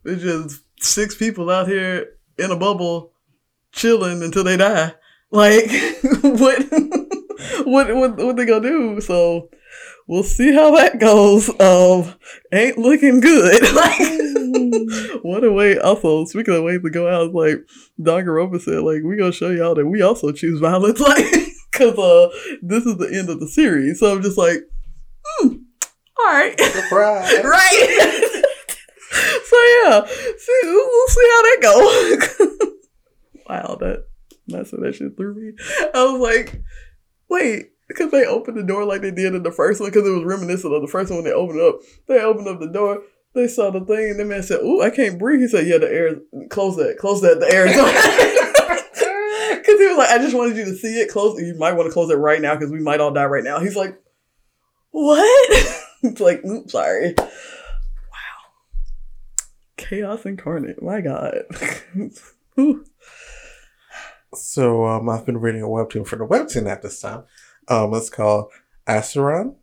[0.06, 3.12] it's just six people out here in a bubble
[3.72, 4.94] chilling until they die.
[5.32, 5.66] Like,
[6.22, 6.66] what,
[7.66, 9.02] what, what, what they gonna do?
[9.02, 9.50] So
[10.08, 11.50] we'll see how that goes.
[11.60, 12.14] Um,
[12.52, 13.62] ain't looking good.
[13.74, 15.78] like, what a way.
[15.78, 17.66] Also, speaking of ways to go out, like
[18.00, 21.26] Danganronpa said, like we gonna show y'all that we also choose violence, like,
[21.72, 22.30] cause uh,
[22.62, 24.00] this is the end of the series.
[24.00, 24.60] So I'm just like,
[25.26, 25.56] hmm,
[26.18, 26.60] all right.
[26.60, 27.44] Surprise.
[27.44, 28.15] right.
[29.46, 32.68] so yeah, see, we'll see how that go.
[33.50, 34.06] wow, that
[34.48, 35.54] that's what that shit threw me.
[35.94, 36.62] I was like,
[37.30, 40.12] wait, because they opened the door like they did in the first one, because it
[40.12, 41.80] was reminiscent of the first one when they opened up.
[42.08, 43.04] They opened up the door.
[43.34, 45.78] they saw the thing, and the man said, "Ooh, I can't breathe." He said, "Yeah,
[45.78, 46.16] the air.
[46.50, 46.98] Close that.
[46.98, 47.40] Close that.
[47.40, 47.68] The air."
[49.58, 51.10] Because he was like, "I just wanted you to see it.
[51.10, 51.40] Close.
[51.40, 53.60] You might want to close it right now because we might all die right now."
[53.60, 53.98] He's like,
[54.92, 55.50] "What?"
[56.04, 57.16] it's like, "Oops, sorry."
[59.78, 60.82] Chaos incarnate.
[60.82, 61.44] My God.
[64.34, 67.24] So um, I've been reading a webtoon for the webtoon at this time.
[67.70, 68.52] Um, it's called
[68.86, 69.56] Asteron,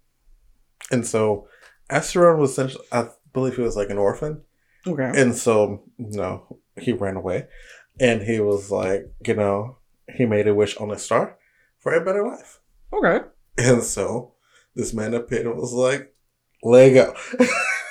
[0.91, 1.47] and so
[1.91, 4.41] Asteron was essentially, I believe he was like an orphan,
[4.87, 5.13] okay.
[5.15, 7.49] and so you know he ran away,
[8.01, 9.77] and he was like, you know,
[10.17, 11.37] he made a wish on a star
[11.79, 12.61] for a better life,
[12.95, 13.21] Okay.
[13.59, 14.33] and so
[14.75, 16.15] this man appeared and was like,
[16.63, 17.15] "Let go,"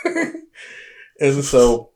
[1.19, 1.90] and so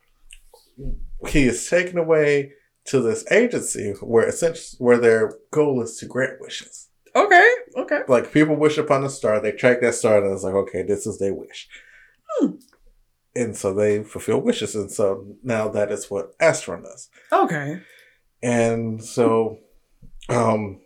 [1.27, 2.53] he is taken away
[2.85, 6.89] to this agency where essentially where their goal is to grant wishes.
[7.15, 7.49] Okay.
[7.77, 8.01] Okay.
[8.07, 11.07] Like people wish upon a star, they track that star, and it's like, okay, this
[11.07, 11.67] is their wish.
[12.29, 12.55] Hmm.
[13.35, 17.09] And so they fulfill wishes, and so now that is what Astron does.
[17.31, 17.81] Okay.
[18.41, 19.59] And so,
[20.29, 20.81] um,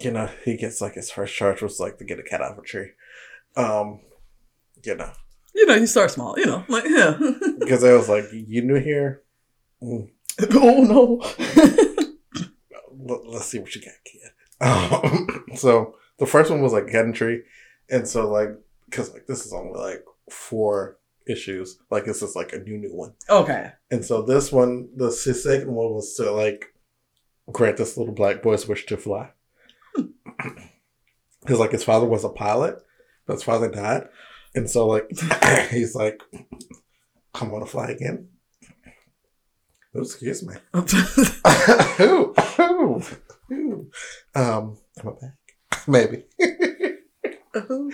[0.00, 2.52] you know, he gets like his first charge was like to get a cat out
[2.52, 2.90] of a tree.
[3.56, 4.00] Um,
[4.84, 5.12] you know,
[5.54, 6.38] You know, you start small.
[6.38, 7.18] You know, like yeah.
[7.58, 9.22] because I was like, you new here.
[9.82, 10.10] Mm,
[10.54, 11.20] oh no.
[12.92, 14.30] let- let's see what you got, kid.
[14.60, 17.42] Um, so the first one was like cat and tree,
[17.90, 18.50] and so like
[18.86, 22.94] because like this is only like four issues, like this is like a new new
[22.94, 23.72] one, okay.
[23.90, 26.72] and so this one, the s- second one was to like
[27.52, 29.30] grant this little black boy's wish to fly,
[31.40, 32.78] because like his father was a pilot,
[33.26, 34.08] but his father died,
[34.54, 35.10] and so like
[35.70, 36.22] he's like,
[37.34, 38.28] I want to fly again.
[39.94, 40.54] Oh, excuse me.
[42.00, 43.02] ooh, ooh,
[43.52, 43.90] ooh.
[44.34, 45.36] Um, am I back?
[45.88, 46.24] Maybe.
[47.54, 47.90] I'm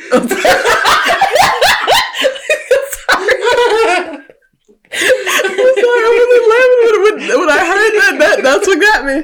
[5.81, 8.43] sorry, I wasn't laughing when, when, when I heard that, that.
[8.43, 9.17] That's what got me.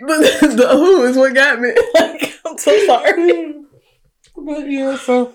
[0.00, 1.72] The, the who is what got me.
[1.94, 3.64] Like, I'm so sorry.
[4.36, 5.34] but yeah, so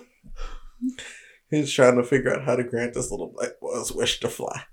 [1.56, 4.64] he's trying to figure out how to grant this little black boy's wish to fly.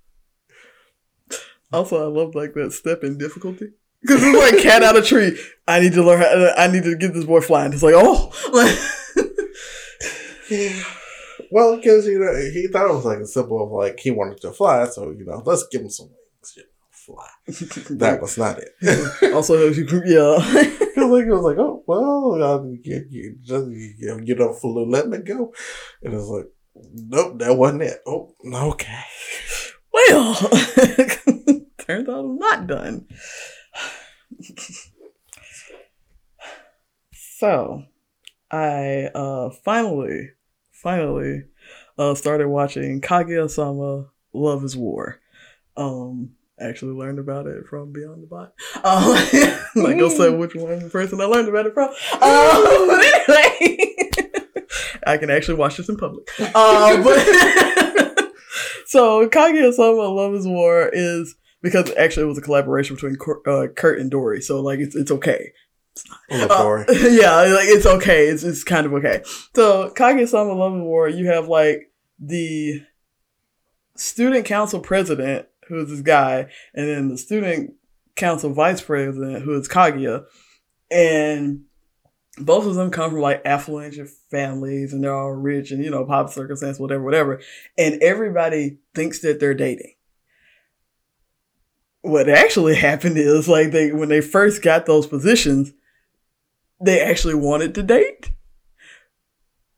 [1.72, 3.72] Also, I love like that step in difficulty
[4.02, 5.40] because it's like cat out of tree.
[5.68, 6.22] I need to learn.
[6.22, 7.74] How, I need to get this boy flying.
[7.74, 8.78] It's like oh, like,
[10.50, 10.84] Yeah.
[11.52, 14.42] Well, because you know he thought it was like a symbol of like he wanted
[14.42, 17.28] to fly, so you know let's give him some wings, you know, fly.
[17.98, 19.34] That was not it.
[19.34, 19.70] also yeah.
[19.70, 24.86] Because like it was like, oh well, uh, you, you just you, you know, flew,
[24.86, 25.54] let me go,
[26.02, 28.02] and it's like, nope, that wasn't it.
[28.06, 29.04] Oh, okay.
[29.96, 30.34] Well,
[31.78, 33.06] turns out I'm not done.
[37.14, 37.84] so,
[38.50, 40.32] I uh, finally,
[40.72, 41.44] finally
[41.98, 45.20] uh, started watching Kaguya-sama Love is War.
[45.78, 48.54] Um, actually learned about it from Beyond the Bot.
[48.84, 49.12] Um,
[49.84, 51.90] like I said, which one person I learned about it from.
[51.90, 53.96] Um, but anyway,
[55.06, 56.28] I can actually watch this in public.
[56.56, 57.18] Uh, but
[58.86, 63.68] so Kaguya-sama Love is War is because actually it was a collaboration between Kur- uh,
[63.68, 65.52] Kurt and Dory, so like it's it's okay.
[66.30, 66.86] Uh, Dory.
[66.90, 68.28] yeah, like it's okay.
[68.28, 69.24] It's it's kind of okay.
[69.56, 72.84] So Kaguya-sama Love is War, you have like the
[73.96, 77.74] student council president, who is this guy, and then the student
[78.16, 80.26] council vice president, who is Kaguya,
[80.92, 81.64] and
[82.38, 83.96] both of them come from like affluent
[84.32, 87.42] families and they're all rich and you know pop circumstance whatever whatever.
[87.78, 89.94] And everybody thinks that they're dating.
[92.02, 95.74] What actually happened is like they when they first got those positions
[96.82, 98.32] they actually wanted to date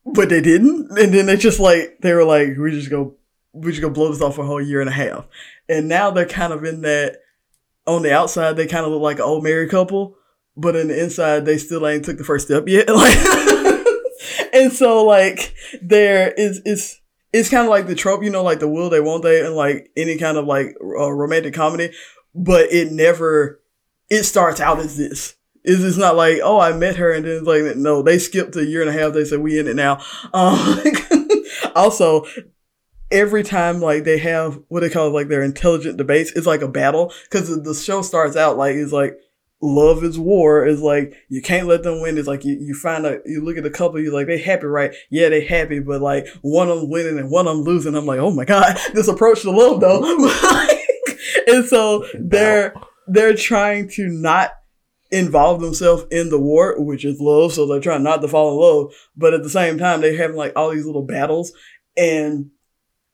[0.06, 0.96] but they didn't.
[0.98, 3.16] And then they just like they were like we just go
[3.52, 5.26] we just go blow this off for a whole year and a half.
[5.68, 7.18] And now they're kind of in that
[7.86, 10.16] on the outside they kind of look like an old married couple
[10.56, 12.88] but in the inside they still ain't took the first step yet.
[12.96, 17.00] Like and so like there is is
[17.32, 19.54] it's kind of like the trope you know like the will they won't they and
[19.54, 21.92] like any kind of like uh, romantic comedy
[22.34, 23.60] but it never
[24.08, 25.34] it starts out as this.
[25.64, 28.56] It's, it's not like oh i met her and then it's like no they skipped
[28.56, 30.00] a year and a half they said we in it now.
[30.32, 30.80] Um,
[31.74, 32.24] also
[33.10, 36.68] every time like they have what they call like their intelligent debates it's like a
[36.68, 39.18] battle because the show starts out like it's like
[39.62, 42.18] love is war is like you can't let them win.
[42.18, 44.66] It's like you, you find a you look at a couple you're like they happy
[44.66, 44.94] right?
[45.10, 48.06] Yeah they happy but like one of them winning and one of them losing i'm
[48.06, 50.02] like oh my god this approach to love though.
[51.48, 52.74] And so they're
[53.06, 54.50] they're trying to not
[55.12, 58.60] involve themselves in the war which is love so they're trying not to fall in
[58.60, 61.52] love but at the same time they're having like all these little battles.
[61.96, 62.50] And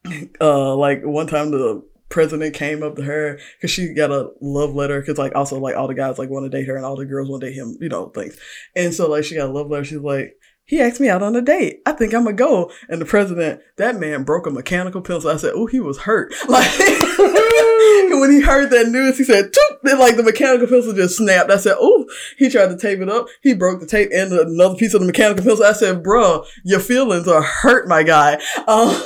[0.41, 1.83] uh, like one time the
[2.13, 5.75] president came up to her because she got a love letter because like also like
[5.75, 7.57] all the guys like want to date her and all the girls want to date
[7.57, 8.39] him, you know things.
[8.77, 9.85] And so like she got a love letter.
[9.85, 11.81] She's like, he asked me out on a date.
[11.87, 12.71] I think I'm gonna go.
[12.89, 15.31] And the president, that man broke a mechanical pencil.
[15.31, 16.33] I said, oh, he was hurt.
[16.49, 16.71] Like
[18.21, 19.79] when he heard that news, he said, Toop!
[19.83, 21.51] then like the mechanical pencil just snapped.
[21.51, 22.07] I said, oh,
[22.39, 23.27] he tried to tape it up.
[23.43, 25.65] He broke the tape and another piece of the mechanical pencil.
[25.65, 28.41] I said, bro, your feelings are hurt, my guy.
[28.69, 29.03] Um,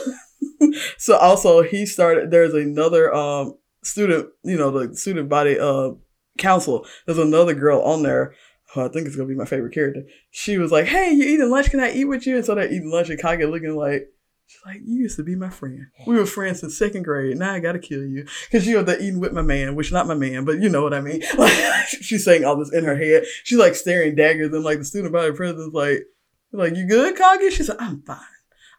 [0.98, 2.30] so also he started.
[2.30, 5.90] There's another um student, you know, the student body uh
[6.38, 6.86] council.
[7.06, 8.34] There's another girl on there.
[8.74, 10.02] Who I think is gonna be my favorite character.
[10.30, 11.70] She was like, "Hey, you eating lunch?
[11.70, 14.08] Can I eat with you?" And so they're eating lunch, and Kage looking like.
[14.48, 15.88] She's like, you used to be my friend.
[16.06, 17.36] We were friends since second grade.
[17.36, 20.14] Now I gotta kill you because you're the eating with my man, which not my
[20.14, 21.20] man, but you know what I mean.
[21.36, 21.52] Like
[21.88, 23.24] she's saying all this in her head.
[23.42, 26.04] She's like staring daggers, and like the student body president's like,
[26.52, 27.54] like you good, Kage?
[27.54, 28.18] She's like, I'm fine.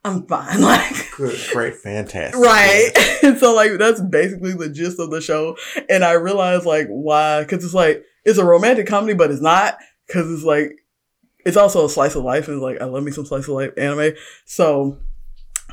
[0.08, 0.62] I'm fine.
[0.68, 2.39] Like, Good, great, fantastic.
[2.39, 2.91] right.
[3.24, 5.58] and so, like, that's basically the gist of the show.
[5.89, 9.78] And I realized, like, why, because it's like, it's a romantic comedy, but it's not,
[10.05, 10.72] because it's like,
[11.45, 12.47] it's also a slice of life.
[12.47, 14.14] And like, I love me some slice of life anime.
[14.45, 14.97] So,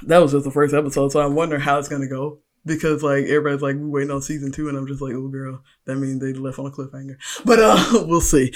[0.04, 1.12] that was just the first episode.
[1.12, 2.40] So, I'm wondering how it's going to go.
[2.66, 5.62] Because like everybody's like we waiting on season two, and I'm just like, oh girl,
[5.84, 7.16] that means they left on a cliffhanger.
[7.44, 8.54] But uh, we'll see.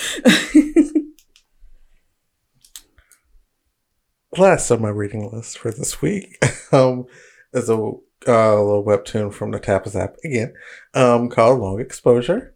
[4.38, 6.38] Last on my reading list for this week
[6.72, 7.06] um,
[7.52, 10.54] is a uh, little webtoon from the Tapas app again
[10.94, 12.54] um, called Long Exposure.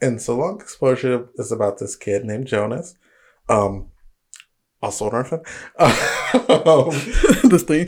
[0.00, 2.96] And so Long Exposure is about this kid named Jonas,
[3.48, 3.90] um,
[4.82, 5.40] also an orphan.
[5.78, 6.90] um,
[7.50, 7.86] this thing,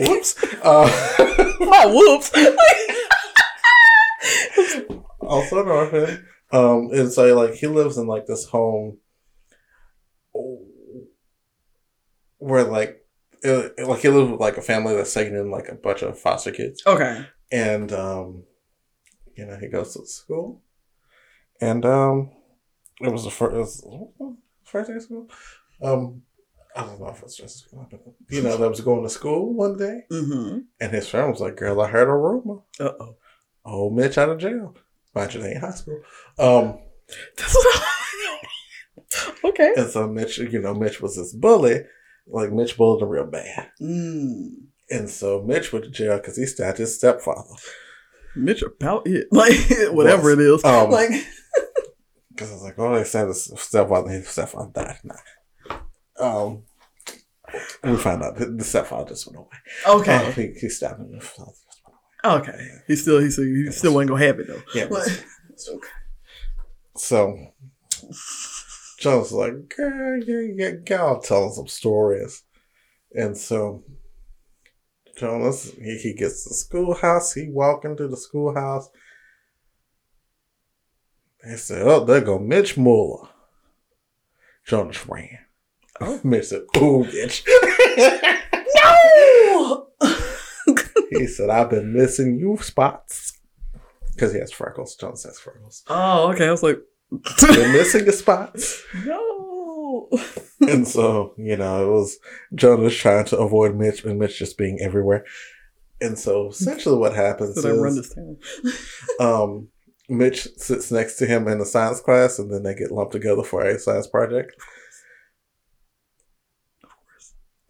[0.00, 0.34] whoops.
[0.62, 2.32] Uh, my whoops.
[5.20, 6.26] also an orphan.
[6.50, 8.98] Um, and so like he lives in like this home
[12.38, 13.04] where like
[13.42, 16.18] it, like he lived with like a family that's taking in like a bunch of
[16.18, 16.82] foster kids.
[16.86, 17.24] okay.
[17.52, 18.44] And um
[19.36, 20.62] you know, he goes to school.
[21.60, 22.30] And um
[23.00, 23.84] it was the first
[24.64, 25.28] first day of school.
[25.82, 26.22] Um
[26.76, 27.68] I don't know if it's just
[28.30, 30.58] you know, that was going to school one day Mm-hmm.
[30.80, 32.60] and his friend was like, Girl, I heard a rumor.
[32.80, 33.16] Uh oh.
[33.64, 34.76] Oh Mitch out of jail.
[35.14, 36.00] Mind you, they in high school.
[36.38, 36.78] Um
[37.36, 37.84] That's what I
[39.44, 39.72] Okay.
[39.76, 41.84] and so Mitch, you know, Mitch was this bully.
[42.30, 43.70] Like Mitch bullied him real bad.
[43.80, 44.48] Mm.
[44.90, 47.54] And so Mitch went to jail because he stabbed his stepfather.
[48.36, 49.28] Mitch about it.
[49.32, 49.54] Like
[49.92, 50.64] whatever it is.
[50.64, 51.10] Um, like
[52.30, 54.10] Because I was like, oh, they stabbed his stepfather.
[54.10, 54.98] His stepfather died.
[55.02, 55.76] Nah.
[56.20, 56.62] Um,
[57.82, 59.98] we found out that the stepfather just went away.
[60.00, 60.16] okay.
[60.28, 61.18] Uh, he, he stabbed him.
[61.18, 61.50] Just went
[62.24, 62.36] away.
[62.38, 62.68] okay.
[62.86, 64.62] He still he still he still wasn't gonna have it though.
[64.74, 64.84] Yeah.
[64.84, 65.80] it Like, was-
[66.96, 67.36] So
[68.98, 72.42] John like, girl, you get God telling some stories.
[73.14, 73.84] And so
[75.16, 77.32] Jonas, he, he gets to the schoolhouse.
[77.32, 78.88] He walk into the schoolhouse.
[81.44, 83.28] They said, oh, there go Mitch Muller.
[84.66, 85.38] Jonas ran.
[86.00, 86.14] Oh.
[86.16, 86.20] oh.
[86.24, 87.46] Mitch said, oh, bitch.
[88.74, 89.88] no.
[91.10, 93.38] he said, I've been missing you spots.
[94.12, 94.96] Because he has freckles.
[94.96, 95.84] Jonas has freckles.
[95.86, 96.48] oh, okay.
[96.48, 96.80] I was like,
[97.10, 98.82] Been missing your spots.
[99.04, 100.08] no.
[100.60, 102.18] and so you know it was
[102.54, 105.24] Jonas trying to avoid Mitch and Mitch just being everywhere.
[106.00, 108.36] And so essentially what happens Did I run this town?
[109.20, 109.68] um,
[110.08, 113.42] Mitch sits next to him in a science class and then they get lumped together
[113.42, 114.54] for a science project.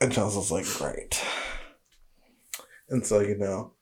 [0.00, 1.20] And Jonas was like, great.
[2.88, 3.72] And so, you know,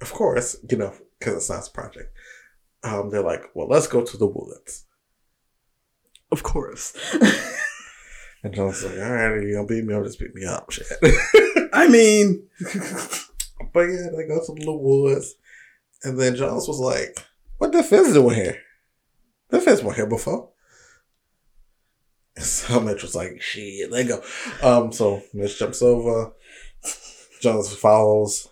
[0.00, 2.12] of course, you know, because it's a science project,
[2.86, 4.84] um, they're like, well, let's go to the woods.
[6.30, 6.96] Of course.
[8.42, 10.86] And was like, all right, you gonna beat me up, just beat me up, shit.
[11.72, 12.46] I mean,
[13.76, 15.34] But yeah, they go to the woods.
[16.02, 17.18] And then Jones was like,
[17.58, 18.58] What the Fizz doing here?
[19.50, 20.50] The Fizz weren't here before.
[22.36, 24.22] And so Mitch was like, Shit, they go.
[24.62, 26.32] Um, so Mitch jumps over.
[27.42, 28.48] Jones follows.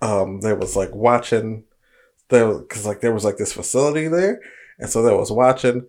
[0.00, 1.64] Um, they was like watching
[2.32, 4.40] there because like there was like this facility there.
[4.80, 5.86] And so they was watching.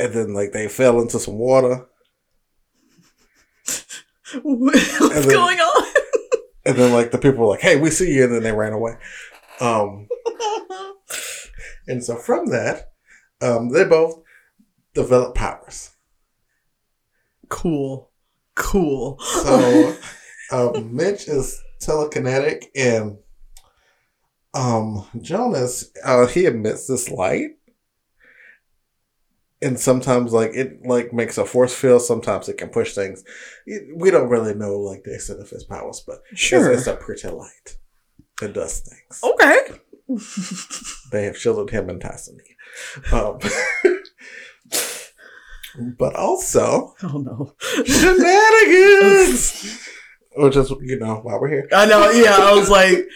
[0.00, 1.86] And then like they fell into some water.
[4.42, 5.86] what's then- going on?
[6.66, 8.72] And then like the people were like, Hey, we see you, and then they ran
[8.72, 8.94] away.
[9.60, 10.08] Um
[11.86, 12.90] And so from that,
[13.40, 14.20] um, they both
[14.94, 15.90] develop powers.
[17.48, 18.10] cool.
[18.56, 19.18] Cool.
[19.20, 19.96] So
[20.50, 23.18] um, Mitch is telekinetic, and
[24.56, 27.50] um, Jonas uh, he emits this light,
[29.62, 32.02] and sometimes like it like makes a force field.
[32.02, 33.22] Sometimes it can push things.
[33.66, 36.70] It- We don't really know like the extent of his powers, but Sure.
[36.72, 37.76] it's, it's a pretty light.
[38.42, 39.20] It does things.
[39.22, 39.60] okay.
[41.12, 42.38] They have shielded him and Tyson.
[43.12, 43.38] Um,
[45.98, 47.52] but also Oh no.
[47.84, 49.78] shenanigans,
[50.36, 51.68] which is you know why we're here.
[51.72, 52.10] I know.
[52.10, 53.06] Yeah, I was like,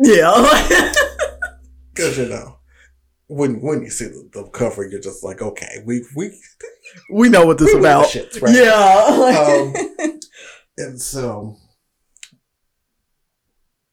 [0.00, 0.92] yeah.
[1.94, 2.58] Because you know,
[3.26, 6.30] when when you see the, the cover, you're just like, okay, we we
[7.12, 8.06] we know what this we about.
[8.06, 8.54] shits, right?
[8.54, 10.06] Yeah.
[10.06, 10.20] Um,
[10.78, 11.56] and so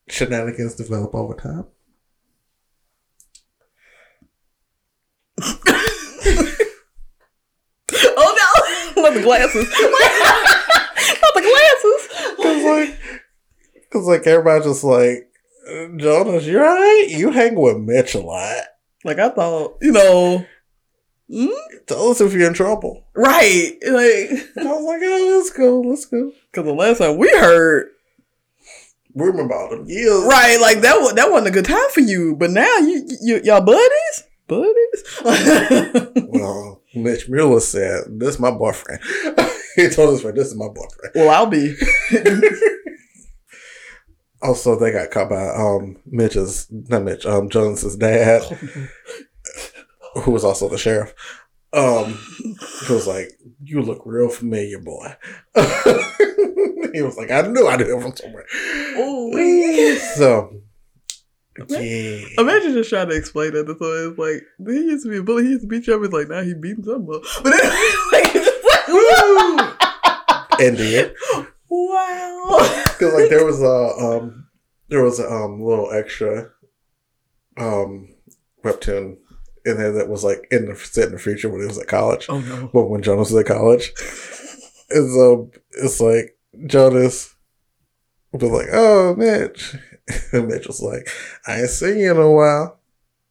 [0.07, 1.65] shenanigans develop over time.
[5.41, 5.57] oh
[8.95, 9.01] no!
[9.01, 9.67] Not the glasses.
[11.21, 12.07] Not the glasses.
[12.37, 12.99] Cause like,
[13.91, 15.29] cause like everybody's just like,
[15.97, 17.05] Jonas, you're right.
[17.09, 18.63] You hang with Mitch a lot.
[19.03, 20.45] Like I thought, you know.
[21.29, 21.49] mm,
[21.87, 23.03] Tell us if you're in trouble.
[23.15, 23.71] Right.
[23.81, 26.31] Like, I was like, oh, let's go, let's go.
[26.51, 27.89] because the last time we heard,
[29.13, 30.23] We remember all them years.
[30.25, 32.35] right, like that was that wasn't a good time for you.
[32.35, 35.03] But now you, you y'all buddies, buddies.
[36.27, 38.99] Well, Mitch Mueller said, "This is my boyfriend."
[39.75, 41.75] he told us friend, "This is my boyfriend." well, I'll be.
[44.41, 48.43] Also, they got caught by um Mitch's not Mitch, um Jonas's dad,
[50.23, 51.13] who was also the sheriff.
[51.73, 52.17] Um,
[52.87, 53.31] he was like,
[53.63, 55.15] "You look real familiar, boy."
[56.93, 58.45] he was like, "I knew I knew him from somewhere."
[58.97, 59.97] Ooh.
[60.15, 60.61] so,
[61.69, 62.21] yeah.
[62.37, 64.09] Imagine just trying to explain that to someone.
[64.09, 65.43] It's like he used to be a bully.
[65.43, 66.01] He used to beat you up.
[66.03, 67.21] It's like now he beating someone.
[67.43, 67.71] But then,
[68.11, 68.45] like, like,
[70.59, 71.13] and did
[71.69, 72.57] wow.
[72.85, 74.47] because like there was a um
[74.89, 76.49] there was a um little extra
[77.57, 78.13] um
[78.63, 79.17] webtoon
[79.65, 81.87] in there that was like in the set in the future when he was at
[81.87, 82.27] college.
[82.29, 82.69] Oh no.
[82.73, 83.91] But when Jonas was at college,
[84.89, 86.37] it's so it's like
[86.67, 87.33] Jonas
[88.31, 89.75] was like, "Oh, Mitch,"
[90.31, 91.09] and Mitch was like,
[91.47, 92.79] "I ain't seen you in a while.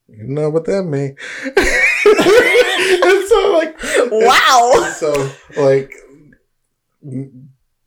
[0.09, 3.77] You know what that mean?" and so like,
[4.11, 4.93] Wow.
[4.97, 5.31] so
[5.63, 5.93] like,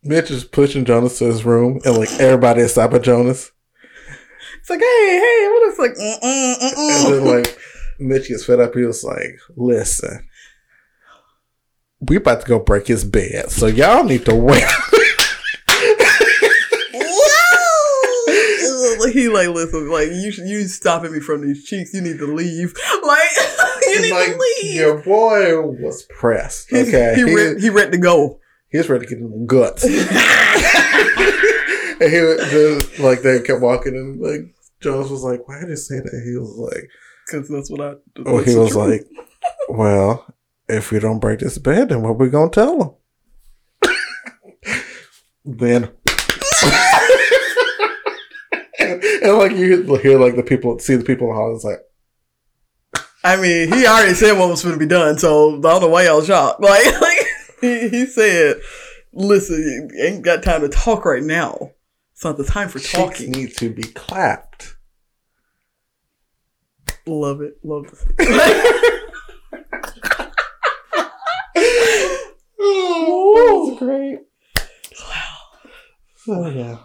[0.08, 3.52] Mitch is pushing Jonas to his room, and like everybody is stopping Jonas,
[4.58, 7.44] It's like, hey, hey, what is like, mm, mm, mm, and then mm.
[7.44, 7.58] like
[8.00, 8.74] Mitch gets fed up.
[8.74, 10.26] He was like, "Listen."
[12.00, 14.64] We about to go break his bed, so y'all need to wait.
[19.12, 21.94] He like, listen, like you, you stopping me from these cheeks.
[21.94, 22.74] You need to leave.
[23.02, 23.30] Like,
[23.86, 24.74] you need like to leave.
[24.74, 26.72] your boy was pressed.
[26.72, 28.38] Okay, he, he, re- he ready to go.
[28.70, 29.84] He was ready to get in the guts,
[32.00, 35.68] and he was just, like they kept walking, and like Jonas was like, "Why did
[35.70, 36.88] you say that?" He was like,
[37.26, 37.94] Because that's what I.
[38.26, 39.06] "Oh, he was like,
[39.68, 40.26] well,
[40.68, 42.90] if we don't break this bed, then what we gonna tell him?"
[45.44, 45.90] then.
[48.78, 51.64] and, and, like you hear like the people see the people in the hall it's
[51.64, 51.80] like
[53.24, 55.88] I mean, he already said what was going to be done, so I don't know
[55.88, 56.60] why y'all shocked.
[56.60, 56.84] Like
[57.60, 58.60] he, he said,
[59.12, 61.72] "Listen, you ain't got time to talk right now.
[62.12, 64.76] It's not the time for cheeks talking." need to be clapped
[67.06, 68.06] Love it, love to see.
[68.18, 69.04] it.
[72.60, 74.18] oh, that's great
[76.16, 76.76] so yeah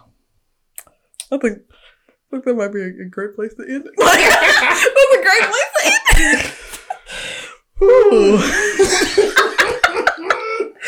[1.32, 3.92] I think, I think that might be a, a great place to end it.
[3.98, 6.52] Like, that's a great place to end
[9.40, 9.50] it.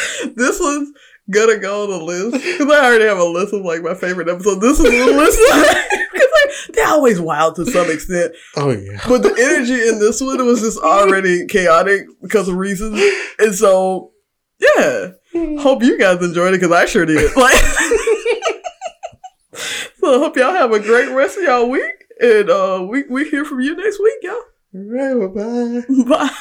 [0.36, 0.92] this was
[1.30, 4.28] gonna go on the list because I already have a list of like my favorite
[4.28, 4.60] episodes.
[4.60, 5.38] This is the list
[6.12, 10.20] because like, they're always wild to some extent, oh yeah but the energy in this
[10.20, 13.00] one was just already chaotic because of reasons,
[13.38, 14.12] and so
[14.58, 15.12] yeah.
[15.58, 17.30] Hope you guys enjoyed it because I sure did.
[17.36, 17.54] Like,
[19.98, 23.28] so I hope y'all have a great rest of y'all week, and uh, we we
[23.28, 24.34] hear from you next week, y'all.
[24.74, 26.36] All right, bye bye Bye.